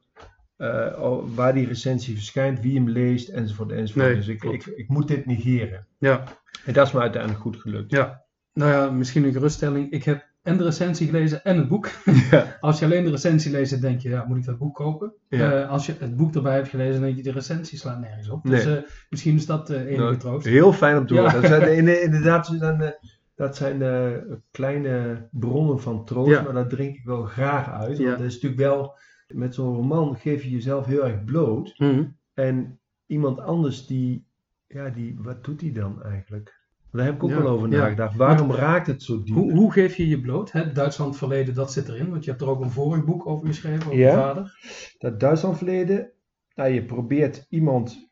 eh, 0.57 1.19
waar 1.35 1.55
die 1.55 1.67
recensie 1.67 2.15
verschijnt, 2.15 2.61
wie 2.61 2.75
hem 2.75 2.89
leest, 2.89 3.29
enzovoort, 3.29 3.71
enzovoort. 3.73 4.07
Nee, 4.07 4.15
dus 4.15 4.29
ik, 4.29 4.43
ik, 4.45 4.67
ik 4.67 4.89
moet 4.89 5.09
dit 5.09 5.27
negeren. 5.27 5.87
ja. 5.99 6.25
En 6.65 6.73
dat 6.73 6.87
is 6.87 6.93
me 6.93 7.01
uiteindelijk 7.01 7.43
goed 7.43 7.57
gelukt. 7.57 7.91
Ja, 7.91 8.25
nou 8.53 8.71
ja, 8.73 8.91
misschien 8.91 9.25
een 9.25 9.33
geruststelling. 9.33 9.91
Ik 9.91 10.05
heb 10.05 10.30
en 10.43 10.57
de 10.57 10.65
recensie 10.65 11.07
gelezen 11.07 11.45
en 11.45 11.57
het 11.57 11.69
boek. 11.69 11.89
Ja. 12.31 12.57
Als 12.61 12.79
je 12.79 12.85
alleen 12.85 13.05
de 13.05 13.11
recensie 13.11 13.51
leest, 13.53 13.81
denk 13.81 14.01
je, 14.01 14.09
ja, 14.09 14.25
moet 14.29 14.37
ik 14.37 14.45
dat 14.45 14.59
boek 14.59 14.75
kopen? 14.75 15.13
Ja. 15.29 15.53
Eh, 15.53 15.71
als 15.71 15.87
je 15.87 15.95
het 15.99 16.17
boek 16.17 16.35
erbij 16.35 16.55
hebt 16.55 16.69
gelezen, 16.69 16.93
dan 16.93 17.03
denk 17.03 17.17
je, 17.17 17.23
de 17.23 17.33
recensie 17.33 17.79
slaat 17.79 18.01
nergens 18.01 18.29
op. 18.31 18.45
Nee. 18.45 18.53
Dus 18.65 18.77
eh, 18.77 18.83
misschien 19.11 19.35
is 19.37 19.47
dat 19.47 19.71
eh 19.71 19.81
enige 19.81 19.97
Nou, 20.01 20.17
troost. 20.17 20.47
Heel 20.47 20.73
fijn 20.73 20.99
om 20.99 21.07
te 21.07 21.15
Ja. 21.15 21.21
horen. 21.21 21.41
Dat 21.41 21.51
zijn, 21.51 21.77
in- 21.77 22.03
inderdaad, 22.07 22.47
dat 22.47 22.59
zijn, 22.59 22.95
dat 23.35 23.57
zijn 23.57 24.43
kleine 24.51 25.29
bronnen 25.31 25.81
van 25.81 26.05
troost, 26.05 26.43
maar 26.43 26.53
dat 26.53 26.71
drink 26.71 26.97
ik 26.97 27.05
wel 27.05 27.23
graag 27.25 27.71
uit. 27.71 27.99
Want 27.99 28.11
dat 28.19 28.27
is 28.27 28.35
natuurlijk 28.35 28.61
wel, 28.61 28.99
met 29.35 29.55
zo'n 29.55 29.75
roman 29.75 30.17
geef 30.17 30.43
je 30.43 30.51
jezelf 30.51 30.87
heel 30.87 31.07
erg 31.07 31.25
bloot. 31.25 31.75
Mhm. 31.79 32.05
En 32.35 32.79
iemand 33.07 33.41
anders 33.41 33.87
die, 33.87 34.27
ja, 34.67 34.89
die, 34.89 35.17
wat 35.19 35.45
doet 35.45 35.59
die 35.61 35.73
dan 35.73 36.03
eigenlijk? 36.03 36.60
Daar 36.93 37.05
heb 37.05 37.15
ik 37.15 37.23
ook 37.25 37.31
wel 37.31 37.49
over 37.49 37.69
nagedacht. 37.69 38.17
Waarom 38.17 38.51
raakt 38.53 38.87
het 38.87 39.03
zo 39.03 39.23
diep? 39.23 39.35
Hoe, 39.35 39.53
hoe 39.53 39.73
geef 39.73 39.97
je 39.97 40.09
je 40.09 40.21
bloot? 40.21 40.53
Het 40.53 40.75
Duitsland 40.75 41.17
verleden, 41.17 41.55
dat 41.55 41.73
zit 41.73 41.89
erin. 41.89 42.11
Want 42.11 42.25
je 42.25 42.31
hebt 42.31 42.43
er 42.43 42.49
ook 42.49 42.61
een 42.61 42.71
vorig 42.71 43.05
boek 43.05 43.27
over 43.27 43.47
geschreven, 43.47 43.87
over 43.87 43.99
Ja. 43.99 44.11
je 44.11 44.17
vader. 44.17 44.59
Dat 44.99 45.21
Duitsland 45.21 45.57
verleden, 45.57 46.11
nou, 46.55 46.71
je 46.71 46.85
probeert 46.85 47.47
iemand 47.49 48.09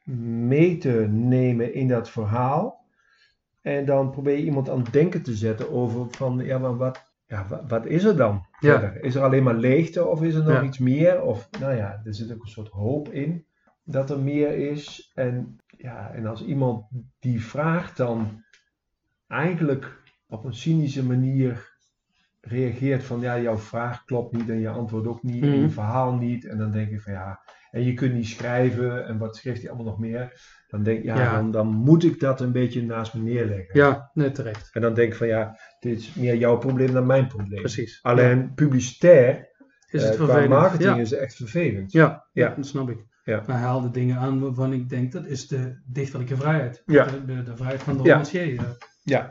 mee 0.47 0.77
te 0.79 1.07
nemen 1.11 1.75
in 1.75 1.89
dat 1.89 2.11
verhaal. 2.11 2.87
En 3.63 3.85
dan 3.85 4.11
probeer 4.11 4.37
je 4.37 4.45
iemand 4.45 4.71
aan 4.71 4.79
het 4.83 4.93
denken 4.93 5.23
te 5.23 5.35
zetten 5.37 5.71
over 5.73 6.07
van, 6.11 6.39
ja, 6.45 6.59
maar 6.59 6.77
wat, 6.77 7.13
ja, 7.27 7.47
wat, 7.49 7.63
wat 7.69 7.87
is 7.87 8.05
er 8.05 8.17
dan 8.17 8.47
Ja. 8.61 8.81
Is 9.01 9.15
er 9.15 9.23
alleen 9.23 9.43
maar 9.43 9.55
leegte 9.57 10.07
of 10.07 10.23
is 10.23 10.35
er 10.35 10.43
nog 10.45 10.53
Ja. 10.53 10.63
iets 10.63 10.79
meer? 10.79 11.23
Of, 11.23 11.49
nou 11.61 11.75
ja, 11.77 12.01
er 12.05 12.15
zit 12.15 12.33
ook 12.33 12.43
een 12.43 12.49
soort 12.51 12.69
hoop 12.69 13.09
in 13.09 13.45
dat 13.85 14.11
er 14.11 14.19
meer 14.19 14.71
is. 14.71 15.13
En, 15.15 15.57
ja, 15.77 16.11
en 16.15 16.27
als 16.27 16.45
iemand 16.45 16.85
die 17.19 17.43
vraagt 17.45 17.97
dan 17.97 18.45
eigenlijk 19.29 20.03
op 20.29 20.45
een 20.45 20.55
cynische 20.55 21.05
manier 21.05 21.77
reageert 22.41 23.05
van, 23.05 23.21
ja, 23.21 23.41
jouw 23.41 23.59
vraag 23.59 24.05
klopt 24.05 24.33
niet 24.37 24.49
en 24.49 24.61
je 24.61 24.69
antwoord 24.69 25.07
ook 25.07 25.23
niet 25.23 25.43
en 25.43 25.51
je 25.55 25.61
Mhm. 25.61 25.69
verhaal 25.71 26.13
niet. 26.15 26.45
En 26.47 26.59
dan 26.59 26.71
denk 26.73 26.91
ik 26.91 27.01
van, 27.01 27.13
ja, 27.13 27.41
en 27.71 27.83
je 27.85 27.95
kunt 27.95 28.15
niet 28.15 28.27
schrijven 28.27 29.07
en 29.07 29.19
wat 29.19 29.37
schreef 29.37 29.61
hij 29.61 29.69
allemaal 29.69 29.87
nog 29.87 29.99
meer? 29.99 30.41
Dan 30.69 30.83
denk 30.83 30.99
ik, 30.99 31.05
ja, 31.05 31.17
Ja. 31.19 31.35
Dan, 31.35 31.51
dan 31.51 31.67
moet 31.67 32.05
ik 32.05 32.21
dat 32.21 32.41
een 32.41 32.53
beetje 32.53 32.83
naast 32.83 33.15
me 33.15 33.21
neerleggen. 33.21 33.69
Ja, 33.81 34.11
nee, 34.15 34.31
terecht. 34.31 34.71
En 34.73 34.81
dan 34.81 34.95
denk 34.95 35.13
ik 35.13 35.19
van, 35.19 35.27
ja, 35.27 35.59
dit 35.81 35.99
is 35.99 36.15
meer 36.15 36.37
jouw 36.37 36.59
probleem 36.59 36.93
dan 36.93 37.07
mijn 37.07 37.27
probleem. 37.27 37.61
Precies. 37.61 37.99
Alleen 38.03 38.55
publicitair, 38.55 39.49
Is 39.91 40.03
eh, 40.03 40.07
het 40.09 40.17
qua 40.17 40.25
vervelend? 40.25 40.51
marketing 40.51 40.95
Ja. 40.95 41.01
is 41.01 41.11
het 41.11 41.19
echt 41.21 41.35
vervelend. 41.35 41.93
Ja, 41.93 42.27
ja. 42.33 42.55
Dat 42.55 42.67
snap 42.67 42.91
ik. 42.91 43.07
Ja. 43.25 43.43
Maar 43.47 43.57
hij 43.57 43.67
haalde 43.67 43.91
dingen 43.91 44.17
aan 44.17 44.41
waarvan 44.41 44.73
ik 44.73 44.89
denk, 44.89 45.13
dat 45.13 45.27
is 45.27 45.49
de 45.49 45.81
dichterlijke 45.87 46.37
vrijheid. 46.37 46.83
De, 46.87 47.25
de, 47.27 47.43
de 47.43 47.57
vrijheid 47.57 47.83
van 47.83 47.97
de 47.97 48.03
Ja. 48.03 48.11
romancier. 48.11 48.77
Ja. 49.09 49.29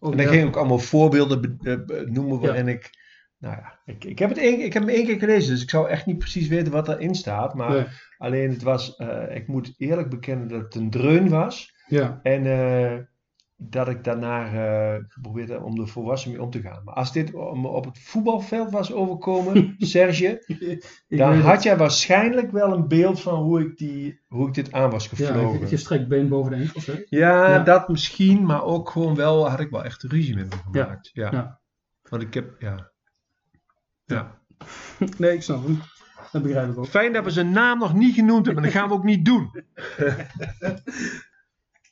Ook 0.00 0.10
En 0.12 0.18
dan 0.18 0.26
ging 0.26 0.40
ik 0.42 0.46
ook 0.48 0.56
allemaal 0.56 0.78
voorbeelden 0.78 1.40
be- 1.40 1.84
eh, 1.86 2.06
noemen 2.10 2.40
waarin 2.40 2.68
ik, 2.68 2.90
nou 3.38 3.56
ja, 3.56 3.78
ik, 3.84 4.04
ik 4.04 4.18
heb 4.18 4.28
het 4.28 4.38
één, 4.38 4.64
ik 4.64 4.72
heb 4.72 4.82
hem 4.82 4.94
één 4.94 5.06
keer 5.06 5.18
gelezen, 5.18 5.52
dus 5.52 5.62
ik 5.62 5.70
zou 5.70 5.88
echt 5.88 6.06
niet 6.06 6.18
precies 6.18 6.48
weten 6.48 6.72
wat 6.72 6.88
erin 6.88 7.14
staat. 7.14 7.54
Maar 7.54 7.70
Nee. 7.70 7.84
alleen 8.18 8.50
het 8.50 8.62
was, 8.62 8.96
eh, 8.96 9.36
ik 9.36 9.46
moet 9.48 9.74
eerlijk 9.78 10.08
bekennen 10.10 10.48
dat 10.48 10.62
het 10.62 10.74
een 10.74 10.90
dreun 10.90 11.28
was. 11.28 11.74
Ja, 11.86 12.20
En 12.22 12.46
eh, 12.46 12.98
dat 13.70 13.88
ik 13.88 14.04
daarna 14.04 14.46
eh, 14.46 15.04
geprobeerd 15.08 15.48
heb 15.48 15.62
om 15.62 15.80
er 15.80 15.88
volwassen 15.88 16.30
mee 16.30 16.42
om 16.42 16.50
te 16.50 16.60
gaan. 16.60 16.80
Maar 16.84 16.94
als 16.94 17.12
dit 17.12 17.32
me 17.32 17.68
op 17.68 17.84
het 17.84 17.98
voetbalveld 17.98 18.70
was 18.70 18.92
overkomen, 18.92 19.74
Serge, 19.78 20.44
dan 21.08 21.40
had 21.40 21.52
het. 21.54 21.62
jij 21.62 21.76
waarschijnlijk 21.76 22.50
wel 22.50 22.72
een 22.72 22.88
beeld 22.88 23.20
van 23.20 23.42
hoe 23.42 23.60
ik, 23.60 23.76
die, 23.76 24.20
hoe 24.28 24.48
ik 24.48 24.54
dit 24.54 24.72
aan 24.72 24.90
was 24.90 25.04
Ja, 25.04 25.08
gevlogen. 25.16 25.60
je, 25.60 25.66
je 25.68 25.76
strekt 25.76 26.08
been 26.08 26.28
boven 26.28 26.50
de 26.52 26.56
enkels. 26.64 26.86
Hè? 26.86 26.92
Ja, 27.08 27.48
Ja. 27.50 27.58
dat 27.62 27.88
misschien, 27.88 28.44
maar 28.46 28.62
ook 28.64 28.90
gewoon 28.90 29.14
wel, 29.14 29.48
had 29.50 29.60
ik 29.60 29.70
wel 29.70 29.84
echt 29.84 30.02
ruzie 30.02 30.34
met 30.34 30.50
me 30.50 30.56
gemaakt. 30.72 31.10
Ja. 31.12 31.30
Ja. 31.32 31.60
Want 32.08 32.22
ik 32.22 32.34
heb, 32.34 32.54
ja. 32.58 32.90
Ja. 34.04 34.38
Nee, 35.18 35.32
ik 35.34 35.42
snap 35.42 35.64
hem. 35.64 35.80
Dat 36.32 36.42
begrijp 36.42 36.70
ik 36.70 36.78
ook. 36.78 36.86
Fijn 36.86 37.12
dat 37.12 37.24
we 37.24 37.30
zijn 37.30 37.50
naam 37.50 37.78
nog 37.78 37.94
niet 37.94 38.14
genoemd 38.14 38.46
hebben, 38.46 38.64
dat 38.64 38.72
gaan 38.72 38.88
we 38.88 38.94
ook 38.94 39.04
niet 39.04 39.24
doen. 39.24 39.50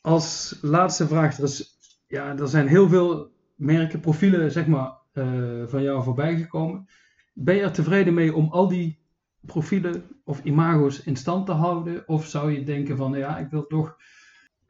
Als 0.03 0.57
laatste 0.61 1.07
vraag, 1.07 1.37
er, 1.37 1.43
is, 1.43 1.77
ja, 2.07 2.37
er 2.37 2.47
zijn 2.47 2.67
heel 2.67 2.89
veel 2.89 3.31
merken, 3.55 3.99
profielen 3.99 4.51
zeg 4.51 4.67
maar, 4.67 4.97
eh, 5.11 5.63
van 5.65 5.83
jou 5.83 6.03
voorbij 6.03 6.35
gekomen. 6.35 6.85
Ben 7.33 7.55
je 7.55 7.61
er 7.61 7.71
tevreden 7.71 8.13
mee 8.13 8.35
om 8.35 8.49
al 8.49 8.67
die 8.67 8.99
profielen 9.41 10.03
of 10.23 10.43
imago's 10.43 11.03
in 11.03 11.15
stand 11.15 11.45
te 11.45 11.51
houden? 11.51 12.07
Of 12.07 12.27
zou 12.27 12.51
je 12.51 12.63
denken 12.63 12.97
van, 12.97 13.17
ja, 13.17 13.37
ik 13.37 13.49
wil 13.49 13.67
toch 13.67 13.97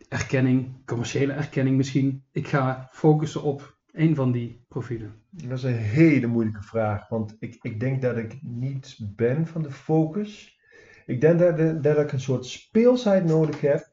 erkenning, 0.10 0.86
commerciële 0.86 1.34
erkenning 1.34 1.78
misschien. 1.78 2.24
Ik 2.32 2.48
ga 2.48 2.90
focussen 2.92 3.44
op 3.44 3.78
één 3.92 4.16
van 4.16 4.32
die 4.32 4.66
profielen. 4.68 5.14
Dat 5.30 5.58
is 5.58 5.64
een 5.64 5.74
hele 5.74 6.28
moeilijke 6.28 6.64
vraag, 6.64 7.10
want 7.10 7.36
ik, 7.40 7.58
ik 7.62 7.80
denk 7.80 8.02
dat 8.02 8.18
ik 8.18 8.40
niet 8.42 8.98
ben 9.16 9.48
van 9.48 9.62
de 9.62 9.72
focus. 9.72 10.60
Ik 11.06 11.22
denk 11.22 11.40
dat, 11.40 11.84
dat 11.84 11.98
ik 11.98 12.12
een 12.12 12.20
soort 12.20 12.46
speelsheid 12.46 13.26
nodig 13.26 13.62
heb 13.62 13.92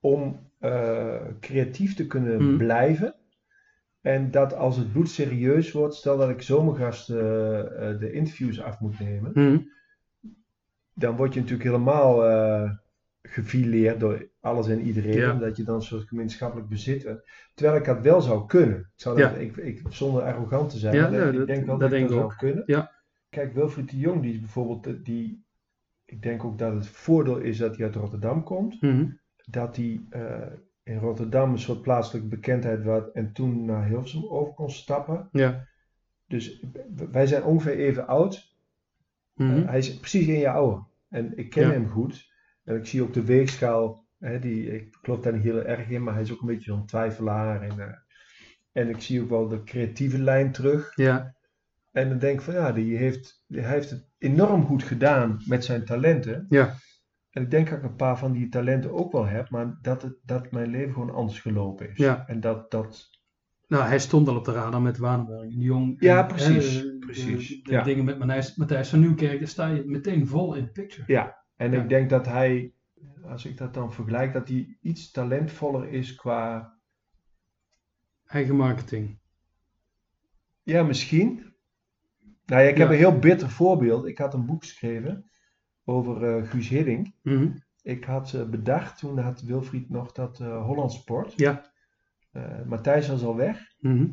om 0.00 0.46
eh, 0.58 1.16
creatief 1.40 1.94
te 1.94 2.06
kunnen 2.06 2.36
Hmm. 2.38 2.56
blijven. 2.56 3.14
En 4.00 4.30
dat 4.30 4.54
als 4.54 4.76
het 4.76 4.92
bloed 4.92 5.08
serieus 5.10 5.72
wordt, 5.72 5.94
stel 5.94 6.16
dat 6.18 6.28
ik 6.30 6.42
zomergasten 6.42 7.16
eh, 7.80 7.98
de 7.98 8.12
interviews 8.12 8.60
af 8.62 8.80
moet 8.80 8.98
nemen, 9.00 9.32
dan 10.94 11.16
word 11.16 11.34
je 11.34 11.40
natuurlijk 11.40 11.68
helemaal 11.68 12.24
eh 12.26 12.70
gefileerd 13.22 14.00
door 14.00 14.28
alles 14.40 14.68
en 14.68 14.80
iedereen, 14.80 15.16
Ja. 15.16 15.32
omdat 15.32 15.56
je 15.56 15.62
dan 15.64 15.74
een 15.74 15.82
soort 15.82 16.08
gemeenschappelijk 16.08 16.68
bezit. 16.68 17.08
Terwijl 17.54 17.78
ik 17.78 17.84
dat 17.84 18.00
wel 18.00 18.20
zou 18.20 18.46
kunnen. 18.46 18.78
Ik 18.78 18.86
zou 18.94 19.16
dat, 19.20 19.30
Ja. 19.30 19.36
ik, 19.36 19.56
ik, 19.56 19.82
zonder 19.88 20.22
arrogant 20.22 20.70
te 20.70 20.78
zijn, 20.78 20.94
Ja, 20.94 21.10
maar 21.10 21.20
ja, 21.20 21.26
ik 21.28 21.36
dat- 21.36 21.46
denk 21.46 21.66
wel 21.66 21.78
dat 21.78 21.90
dat, 21.90 21.98
ik 21.98 22.04
dat 22.04 22.12
zou 22.16 22.24
ook. 22.24 22.36
kunnen. 22.36 22.62
Ja. 22.66 22.92
Kijk, 23.28 23.52
Wilfried 23.54 23.90
de 23.90 23.98
Jong, 23.98 24.22
die 24.22 24.32
is 24.32 24.40
bijvoorbeeld, 24.40 25.04
die, 25.04 25.44
ik 26.04 26.22
denk 26.22 26.44
ook 26.44 26.58
dat 26.58 26.72
het 26.74 26.86
voordeel 26.88 27.38
is 27.38 27.58
dat 27.58 27.76
hij 27.76 27.86
uit 27.86 27.94
Rotterdam 27.94 28.42
komt. 28.42 28.82
Mhm. 28.82 29.06
Dat 29.50 29.76
hij 29.76 30.00
eh, 30.10 30.46
in 30.82 30.98
Rotterdam 30.98 31.52
een 31.52 31.58
soort 31.58 31.82
plaatselijke 31.82 32.28
bekendheid 32.28 32.84
had 32.84 33.12
en 33.12 33.32
toen 33.32 33.64
naar 33.64 33.86
Hilversum 33.86 34.26
over 34.26 34.54
kon 34.54 34.70
stappen. 34.70 35.28
Ja. 35.32 35.66
Dus 36.26 36.64
wij 37.10 37.26
zijn 37.26 37.44
ongeveer 37.44 37.76
even 37.78 38.06
oud. 38.06 38.56
Mhm. 39.34 39.56
Eh, 39.58 39.68
hij 39.68 39.78
is 39.78 39.98
precies 39.98 40.26
één 40.28 40.38
jaar 40.40 40.54
ouder. 40.54 40.84
En 41.08 41.36
ik 41.38 41.50
ken 41.50 41.66
Ja. 41.66 41.72
hem 41.72 41.88
goed. 41.88 42.32
En 42.64 42.76
ik 42.76 42.86
zie 42.86 43.02
ook 43.02 43.14
de 43.14 43.24
weegschaal. 43.24 44.06
Hè, 44.18 44.38
die, 44.38 44.74
ik 44.74 44.96
geloof 45.02 45.20
daar 45.20 45.32
niet 45.32 45.42
heel 45.42 45.62
erg 45.62 45.88
in, 45.88 46.02
maar 46.02 46.14
hij 46.14 46.22
is 46.22 46.32
ook 46.32 46.40
een 46.40 46.46
beetje 46.46 46.70
zo'n 46.72 46.86
twijfelaar. 46.86 47.62
En, 47.62 47.80
eh, 47.80 47.94
en 48.72 48.88
ik 48.88 49.00
zie 49.00 49.22
ook 49.22 49.28
wel 49.28 49.48
de 49.48 49.62
creatieve 49.64 50.18
lijn 50.22 50.52
terug. 50.52 50.92
ja. 50.96 51.36
En 51.92 52.08
dan 52.08 52.18
denk 52.18 52.38
ik 52.38 52.44
van 52.44 52.54
ja, 52.54 52.72
die 52.72 52.96
heeft, 52.96 53.44
die, 53.46 53.60
hij 53.60 53.72
heeft 53.72 53.90
het 53.90 54.08
enorm 54.18 54.64
goed 54.64 54.82
gedaan 54.82 55.42
met 55.46 55.64
zijn 55.64 55.84
talenten. 55.84 56.46
Ja. 56.48 56.74
En 57.30 57.42
ik 57.42 57.50
denk 57.50 57.68
dat 57.68 57.78
ik 57.78 57.84
een 57.84 57.96
paar 57.96 58.18
van 58.18 58.32
die 58.32 58.48
talenten 58.48 58.92
ook 58.92 59.12
wel 59.12 59.26
heb, 59.26 59.50
maar 59.50 59.78
dat, 59.82 60.02
het, 60.02 60.16
dat 60.22 60.50
mijn 60.52 60.70
leven 60.70 60.92
gewoon 60.92 61.14
anders 61.14 61.40
gelopen 61.40 61.90
is. 61.90 61.96
Ja. 61.96 62.26
En 62.26 62.40
dat, 62.40 62.70
dat, 62.70 63.10
Nou, 63.66 63.84
hij 63.84 63.98
stond 63.98 64.28
al 64.28 64.36
op 64.36 64.44
de 64.44 64.52
radar 64.52 64.82
met 64.82 64.98
Waardenberg 64.98 65.42
en 65.42 65.48
de 65.48 65.56
Jong. 65.64 65.96
Ja, 66.02 66.20
En, 66.20 66.26
precies, 66.26 66.74
hè, 66.74 66.82
de- 66.82 66.96
precies, 66.98 67.48
De, 67.48 67.62
de 67.62 67.72
ja. 67.72 67.82
dingen 67.82 68.04
met 68.04 68.18
Matthijs, 68.18 68.56
Matthijs 68.56 68.88
van 68.88 69.00
Nieuwkerk, 69.00 69.38
daar 69.38 69.48
sta 69.48 69.66
je 69.66 69.82
meteen 69.86 70.26
vol 70.26 70.54
in 70.54 70.64
de 70.64 70.70
picture. 70.70 71.12
Ja, 71.12 71.44
en 71.56 71.72
Ja. 71.72 71.82
ik 71.82 71.88
denk 71.88 72.10
dat 72.10 72.26
hij, 72.26 72.72
als 73.22 73.44
ik 73.44 73.56
dat 73.56 73.74
dan 73.74 73.92
vergelijk, 73.92 74.32
dat 74.32 74.48
hij 74.48 74.78
iets 74.80 75.10
talentvoller 75.10 75.88
is 75.88 76.14
qua, 76.14 76.76
Eigen 78.26 78.56
marketing. 78.56 79.18
ja 80.62 80.82
misschien. 80.82 81.54
Nou 82.46 82.62
ja, 82.62 82.68
ik 82.68 82.76
heb 82.76 82.88
een 82.88 82.96
heel 82.96 83.18
bitter 83.18 83.50
voorbeeld. 83.50 84.06
Ik 84.06 84.18
had 84.18 84.34
een 84.34 84.46
boek 84.46 84.62
geschreven 84.62 85.30
over 85.88 86.24
eh, 86.24 86.50
Guus 86.50 86.68
Hiddink. 86.68 87.06
Mhm. 87.22 87.48
Ik 87.82 88.04
had 88.04 88.32
eh, 88.34 88.44
bedacht, 88.44 88.98
toen 88.98 89.18
had 89.18 89.40
Wilfried 89.42 89.90
nog 89.90 90.12
dat 90.12 90.40
eh 90.40 90.64
Holland 90.64 90.92
Sport. 90.92 91.32
Ja. 91.36 91.66
Matthijs 92.66 93.08
was 93.08 93.22
al 93.22 93.36
weg. 93.36 93.58
Mhm. 93.80 94.06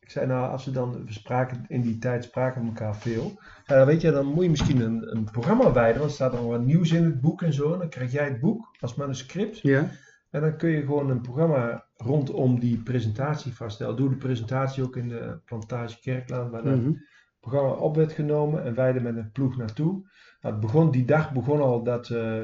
Ik 0.00 0.10
zei 0.10 0.26
nou, 0.26 0.50
als 0.50 0.64
we 0.64 0.70
dan, 0.70 1.04
we 1.04 1.12
spraken 1.12 1.64
in 1.68 1.80
die 1.80 1.98
tijd, 1.98 2.24
spraken 2.24 2.60
we 2.62 2.66
elkaar 2.68 2.96
veel. 2.96 3.38
Dan 3.66 3.86
weet 3.86 4.00
je, 4.00 4.10
dan 4.10 4.26
moet 4.26 4.44
je 4.44 4.50
misschien 4.50 4.80
een, 4.80 5.16
een 5.16 5.24
programma 5.24 5.72
wijden, 5.72 5.98
want 5.98 6.10
er 6.10 6.16
staat 6.16 6.32
nog 6.32 6.46
wat 6.46 6.64
nieuws 6.64 6.90
in 6.92 7.04
het 7.04 7.20
boek 7.20 7.42
en 7.42 7.52
zo. 7.52 7.72
En 7.72 7.78
dan 7.78 7.88
krijg 7.88 8.12
jij 8.12 8.24
het 8.24 8.40
boek 8.40 8.76
als 8.80 8.94
manuscript. 8.94 9.58
Ja. 9.58 9.88
En 10.30 10.40
dan 10.40 10.56
kun 10.56 10.70
je 10.70 10.80
gewoon 10.80 11.10
een 11.10 11.20
programma 11.20 11.84
rondom 11.96 12.60
die 12.60 12.78
presentatie 12.78 13.54
vaststellen. 13.54 13.96
Doe 13.96 14.08
de 14.08 14.16
presentatie 14.16 14.82
ook 14.82 14.96
in 14.96 15.08
de 15.08 15.38
plantage 15.44 16.00
Kerklaan, 16.00 16.50
waar 16.50 16.62
dat 16.62 16.76
Mhm. 16.76 16.92
programma 17.40 17.70
op 17.70 17.96
werd 17.96 18.12
genomen 18.12 18.64
en 18.64 18.74
wij 18.74 18.94
er 18.94 19.02
met 19.02 19.16
een 19.16 19.32
ploeg 19.32 19.56
naartoe. 19.56 20.10
Het 20.42 20.60
begon, 20.60 20.90
die 20.90 21.04
dag 21.04 21.32
begon 21.32 21.60
al 21.60 21.82
dat 21.82 22.10
eh, 22.10 22.36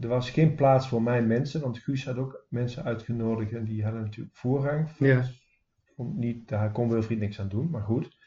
er 0.00 0.08
was 0.08 0.30
geen 0.30 0.54
plaats 0.54 0.88
voor 0.88 1.02
mijn 1.02 1.26
mensen, 1.26 1.60
want 1.60 1.78
Guus 1.78 2.04
had 2.04 2.16
ook 2.16 2.44
mensen 2.48 2.84
uitgenodigd 2.84 3.52
en 3.52 3.64
die 3.64 3.82
hadden 3.82 4.02
natuurlijk 4.02 4.36
voorrang. 4.36 4.88
Ja. 4.98 5.24
Vond 5.96 6.16
niet, 6.16 6.48
daar 6.48 6.70
kon 6.72 6.88
Wilfried 6.88 7.18
niks 7.18 7.40
aan 7.40 7.48
doen, 7.48 7.70
maar 7.70 7.82
goed. 7.82 8.18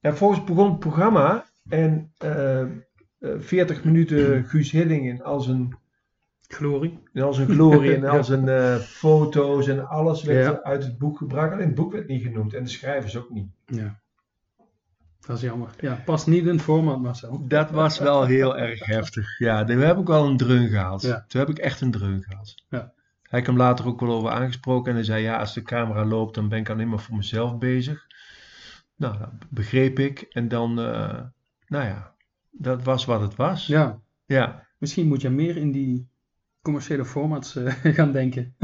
En 0.00 0.16
volgens 0.16 0.44
begon 0.44 0.70
het 0.70 0.78
programma 0.78 1.44
en 1.68 2.12
eh, 2.18 2.60
eh, 2.60 2.68
40 3.38 3.84
minuten 3.84 4.44
Guus 4.44 4.70
Hillingen 4.70 5.22
als 5.22 5.46
een 5.46 5.74
Glorie. 6.48 6.98
in 7.12 7.22
al 7.22 7.34
zijn 7.34 7.48
glorie 7.48 7.94
en 7.94 8.04
al 8.16 8.24
zijn 8.24 8.48
eh, 8.48 8.76
foto's 8.76 9.68
en 9.68 9.88
alles 9.88 10.22
werd 10.22 10.44
Ja. 10.46 10.52
er 10.52 10.62
uit 10.62 10.84
het 10.84 10.98
boek 10.98 11.18
gebruikt. 11.18 11.52
Alleen 11.52 11.66
het 11.66 11.74
boek 11.74 11.92
werd 11.92 12.08
niet 12.08 12.22
genoemd 12.22 12.54
en 12.54 12.62
de 12.62 12.68
schrijvers 12.70 13.16
ook 13.16 13.30
niet. 13.30 13.48
Ja. 13.66 14.00
Dat 15.28 15.36
is 15.36 15.42
jammer. 15.42 15.68
Ja, 15.80 16.02
past 16.04 16.26
niet 16.26 16.42
in 16.46 16.48
het 16.52 16.62
format, 16.62 17.00
Marcel. 17.00 17.44
Dat 17.48 17.70
was 17.70 17.98
wel 17.98 18.24
heel 18.24 18.58
erg 18.58 18.86
heftig. 18.86 19.38
Ja, 19.38 19.64
toen 19.64 19.78
heb 19.78 19.98
ik 19.98 20.06
wel 20.06 20.26
een 20.26 20.36
dreun 20.36 20.68
gehad. 20.68 21.02
Ja. 21.02 21.24
Toen 21.28 21.40
heb 21.40 21.50
ik 21.50 21.58
echt 21.58 21.80
een 21.80 21.90
dreun 21.90 22.22
gehad. 22.22 22.54
Ja. 22.68 22.92
Hij 23.22 23.40
hem 23.40 23.56
later 23.56 23.86
ook 23.86 24.00
wel 24.00 24.10
over 24.10 24.30
aangesproken 24.30 24.90
en 24.90 24.94
hij 24.96 25.04
zei: 25.04 25.22
Ja, 25.22 25.38
als 25.38 25.54
de 25.54 25.62
camera 25.62 26.04
loopt, 26.04 26.34
dan 26.34 26.48
ben 26.48 26.58
ik 26.58 26.70
alleen 26.70 26.88
maar 26.88 26.98
voor 26.98 27.16
mezelf 27.16 27.58
bezig. 27.58 28.06
Nou, 28.96 29.18
dat 29.18 29.28
begreep 29.48 29.98
ik. 29.98 30.20
En 30.20 30.48
dan, 30.48 30.80
eh, 30.80 31.20
nou 31.66 31.84
ja, 31.84 32.14
dat 32.50 32.82
was 32.82 33.04
wat 33.04 33.20
het 33.20 33.36
was. 33.36 33.66
Ja, 33.66 33.98
ja. 34.24 34.66
misschien 34.78 35.08
moet 35.08 35.20
je 35.20 35.30
meer 35.30 35.56
in 35.56 35.72
die 35.72 36.08
commerciële 36.62 37.04
formats 37.04 37.56
eh, 37.56 37.74
gaan 37.96 38.12
denken. 38.12 38.54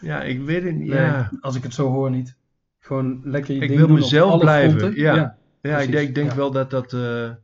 Ja, 0.00 0.22
ik 0.22 0.40
weet 0.40 0.62
het 0.62 0.74
niet. 0.74 0.88
Nee, 0.88 1.00
Ja. 1.00 1.30
Als 1.40 1.56
ik 1.56 1.62
het 1.62 1.74
zo 1.74 1.88
hoor 1.88 2.10
niet. 2.10 2.36
Gewoon 2.78 3.20
lekker 3.24 3.54
je 3.54 3.60
Ik 3.60 3.68
ding 3.68 3.78
wil 3.78 3.88
doen 3.88 3.96
op 3.96 4.02
mezelf 4.02 4.30
alle 4.30 4.40
blijven, 4.40 4.78
fronten. 4.78 5.00
ja. 5.00 5.14
ja. 5.14 5.40
Ja, 5.62 5.70
Precies, 5.70 5.86
ik 5.86 5.92
denk, 5.92 6.08
ik 6.08 6.14
denk 6.14 6.30
ja. 6.30 6.36
wel 6.36 6.50
dat 6.50 6.70
dat, 6.70 6.92
eh, 6.92 7.00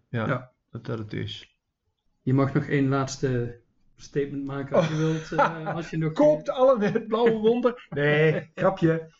ja, 0.08 0.26
Ja. 0.26 0.50
Dat, 0.70 0.84
dat 0.86 0.98
het 0.98 1.12
is. 1.12 1.56
Je 2.22 2.34
mag 2.34 2.54
nog 2.54 2.64
één 2.64 2.88
laatste 2.88 3.58
statement 3.96 4.44
maken 4.44 4.76
als 4.76 4.88
je 4.88 4.96
wilt. 4.96 5.32
eh, 5.32 5.74
als 5.76 5.90
je 5.90 5.96
nog, 5.98 6.12
Koopt 6.12 6.50
allen 6.50 6.80
het 6.92 7.06
blauwe 7.08 7.32
wonder. 7.38 7.86
Nee, 7.90 8.50
grapje. 8.54 9.12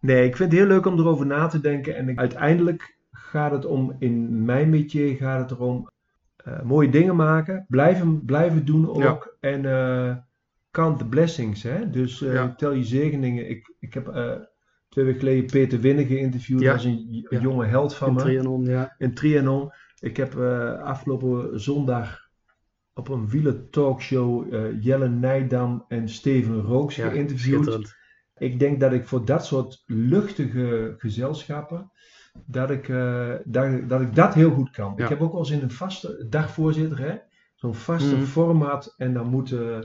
Nee, 0.00 0.26
ik 0.26 0.36
vind 0.36 0.50
het 0.50 0.60
heel 0.60 0.68
leuk 0.68 0.86
om 0.86 0.98
erover 0.98 1.26
na 1.26 1.46
te 1.46 1.60
denken. 1.60 1.96
En 1.96 2.08
ik- 2.08 2.18
uiteindelijk 2.18 2.96
gaat 3.12 3.50
het 3.52 3.64
om, 3.64 3.96
in 3.98 4.44
mijn 4.44 4.70
métier 4.70 5.16
gaat 5.16 5.40
het 5.50 5.58
erom, 5.58 5.88
eh, 6.36 6.62
mooie 6.62 6.88
dingen 6.90 7.16
maken. 7.16 7.64
Blijven, 7.68 8.24
blijven 8.24 8.64
doen 8.64 8.88
ook. 9.04 9.36
En 9.40 9.64
eh 9.64 10.16
count 10.70 10.98
the 10.98 11.06
blessings. 11.06 11.62
Hè? 11.62 11.90
Dus 11.90 12.22
eh, 12.22 12.32
Ja. 12.32 12.54
tel 12.56 12.72
je 12.72 12.84
zegeningen. 12.84 13.48
Ik, 13.50 13.74
ik 13.78 13.94
heb 13.94 14.08
eh, 14.08 14.32
twee 14.88 15.04
weken 15.04 15.20
geleden 15.20 15.50
Peter 15.50 15.80
Winnen 15.80 16.06
geïnterviewd. 16.06 16.60
Ja. 16.60 16.70
Dat 16.70 16.80
is 16.80 16.84
een, 16.86 17.26
Ja. 17.30 17.40
jonge 17.40 17.66
held 17.66 17.94
van 17.94 18.08
in 18.08 18.14
me. 18.14 18.20
Trianon, 18.20 18.64
ja. 18.64 18.94
in 18.98 19.14
Trianon. 19.14 19.70
Ik 20.00 20.16
heb 20.16 20.38
eh, 20.38 20.82
afgelopen 20.82 21.60
zondag 21.60 22.26
op 22.94 23.08
een 23.08 23.28
wielen 23.28 23.70
talkshow 23.70 24.54
eh, 24.54 24.82
Jelle 24.82 25.08
Nijdam 25.08 25.84
en 25.88 26.08
Steven 26.08 26.60
Rooks 26.60 26.96
ja 26.96 27.08
geïnterviewd. 27.08 27.96
Ik 28.38 28.58
denk 28.58 28.80
dat 28.80 28.92
ik 28.92 29.06
voor 29.06 29.24
dat 29.24 29.46
soort 29.46 29.82
luchtige 29.86 30.94
gezelschappen, 30.98 31.90
dat 32.46 32.70
ik, 32.70 32.88
eh, 32.88 33.34
dat, 33.44 33.88
dat, 33.88 34.00
ik 34.00 34.14
dat 34.14 34.34
heel 34.34 34.50
goed 34.50 34.70
kan. 34.70 34.92
Ja. 34.96 35.02
Ik 35.02 35.08
heb 35.08 35.20
ook 35.20 35.30
wel 35.32 35.40
eens 35.40 35.50
in 35.50 35.62
een 35.62 35.70
vaste 35.70 36.26
dagvoorzitter, 36.28 36.98
hè, 36.98 37.14
zo'n 37.54 37.74
vaste 37.74 38.14
Mhm. 38.14 38.24
format 38.24 38.94
en 38.96 39.12
dan 39.14 39.26
moet 39.26 39.52
eh, 39.52 39.78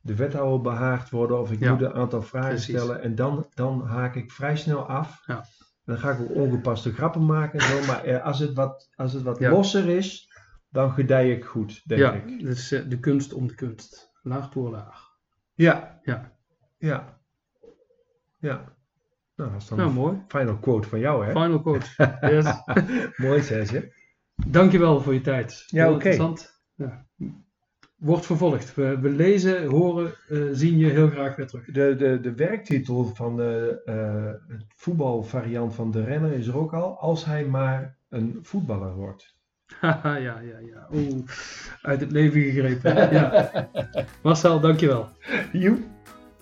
de 0.00 0.14
wethouder 0.16 0.60
behaagd 0.60 1.10
worden 1.10 1.40
of 1.40 1.52
ik 1.52 1.60
Ja. 1.60 1.70
moet 1.72 1.82
een 1.82 1.92
aantal 1.94 2.22
vragen 2.22 2.48
Precies. 2.48 2.74
stellen 2.76 3.02
en 3.02 3.14
dan, 3.14 3.46
dan 3.54 3.86
haak 3.86 4.14
ik 4.14 4.30
vrij 4.32 4.56
snel 4.56 4.86
af. 4.88 5.22
Ja. 5.26 5.44
Dan 5.84 5.98
ga 5.98 6.10
ik 6.10 6.20
ook 6.20 6.34
ongepaste 6.34 6.92
grappen 6.92 7.24
maken 7.26 7.60
zo, 7.60 7.86
maar 7.86 8.04
eh, 8.04 8.24
als 8.24 8.38
het 8.38 8.54
wat, 8.54 8.88
als 8.94 9.12
het 9.12 9.22
wat 9.22 9.38
Ja. 9.38 9.50
losser 9.50 9.88
is, 9.88 10.32
dan 10.70 10.90
gedij 10.92 11.30
ik 11.32 11.44
goed, 11.44 11.82
denk 11.88 12.00
Ja, 12.00 12.12
ik. 12.12 12.40
dus 12.40 12.72
eh, 12.72 12.88
de 12.88 12.98
kunst 13.00 13.32
om 13.32 13.46
de 13.46 13.54
kunst. 13.54 14.12
Laag 14.22 14.52
voor 14.52 14.70
laag. 14.70 15.06
Ja, 15.54 16.00
Ja, 16.02 16.32
ja, 16.78 17.18
ja. 18.38 18.76
Nou, 19.36 19.50
dat 19.52 19.62
is 19.62 19.68
dan 19.68 19.78
nou 19.78 19.92
mooi. 19.92 20.22
final 20.28 20.56
quote 20.58 20.88
van 20.88 20.98
jou, 20.98 21.24
hè? 21.24 21.30
Final 21.30 21.60
quote. 21.60 21.86
Yes. 22.20 22.46
Mooi, 23.16 23.42
Serge. 23.42 23.92
Dankjewel 24.46 25.00
voor 25.00 25.14
je 25.14 25.20
tijd. 25.20 25.64
Ja, 25.66 25.84
oké. 25.86 25.92
interessant. 25.94 26.60
Ja. 26.74 27.06
Wordt 27.98 28.26
vervolgd. 28.26 28.74
We, 28.74 28.98
we 28.98 29.10
lezen, 29.10 29.66
horen, 29.66 30.14
eh, 30.28 30.38
zien 30.52 30.78
je 30.78 30.86
heel 30.86 31.08
graag 31.08 31.36
weer 31.36 31.46
terug. 31.46 31.64
De, 31.64 31.94
de, 31.96 32.20
de 32.20 32.34
werktitel 32.34 33.04
van 33.04 33.36
de 33.36 33.82
eh, 33.84 34.54
het 34.56 34.64
voetbalvariant 34.68 35.74
van 35.74 35.90
de 35.90 36.04
renner 36.04 36.32
is 36.32 36.46
er 36.46 36.56
ook 36.56 36.72
al. 36.72 36.98
Als 36.98 37.24
hij 37.24 37.44
maar 37.44 37.96
een 38.08 38.38
voetballer 38.42 38.94
wordt. 38.94 39.36
Haha, 39.80 40.16
ja, 40.28 40.40
ja, 40.40 40.58
ja. 40.58 40.88
Oeh, 40.92 41.28
uit 41.82 42.00
het 42.00 42.10
leven 42.10 42.40
gegrepen. 42.40 43.12
Ja. 43.12 43.68
Marcel, 44.22 44.60
dankjewel. 44.60 45.08
Joep. 45.52 45.78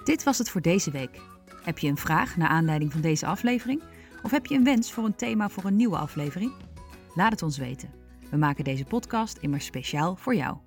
Dit 0.04 0.24
was 0.24 0.38
het 0.38 0.50
voor 0.50 0.60
deze 0.60 0.90
week. 0.90 1.20
Heb 1.62 1.78
je 1.78 1.88
een 1.88 1.96
vraag 1.96 2.36
naar 2.36 2.48
aanleiding 2.48 2.92
van 2.92 3.00
deze 3.00 3.26
aflevering? 3.26 3.82
Of 4.22 4.30
heb 4.30 4.46
je 4.46 4.54
een 4.54 4.64
wens 4.64 4.92
voor 4.92 5.04
een 5.04 5.16
thema 5.16 5.48
voor 5.48 5.64
een 5.64 5.76
nieuwe 5.76 5.96
aflevering? 5.96 6.52
Laat 7.14 7.32
het 7.32 7.42
ons 7.42 7.58
weten. 7.58 7.90
We 8.30 8.36
maken 8.36 8.64
deze 8.64 8.84
podcast 8.84 9.38
immers 9.40 9.64
speciaal 9.64 10.16
voor 10.16 10.34
jou. 10.34 10.65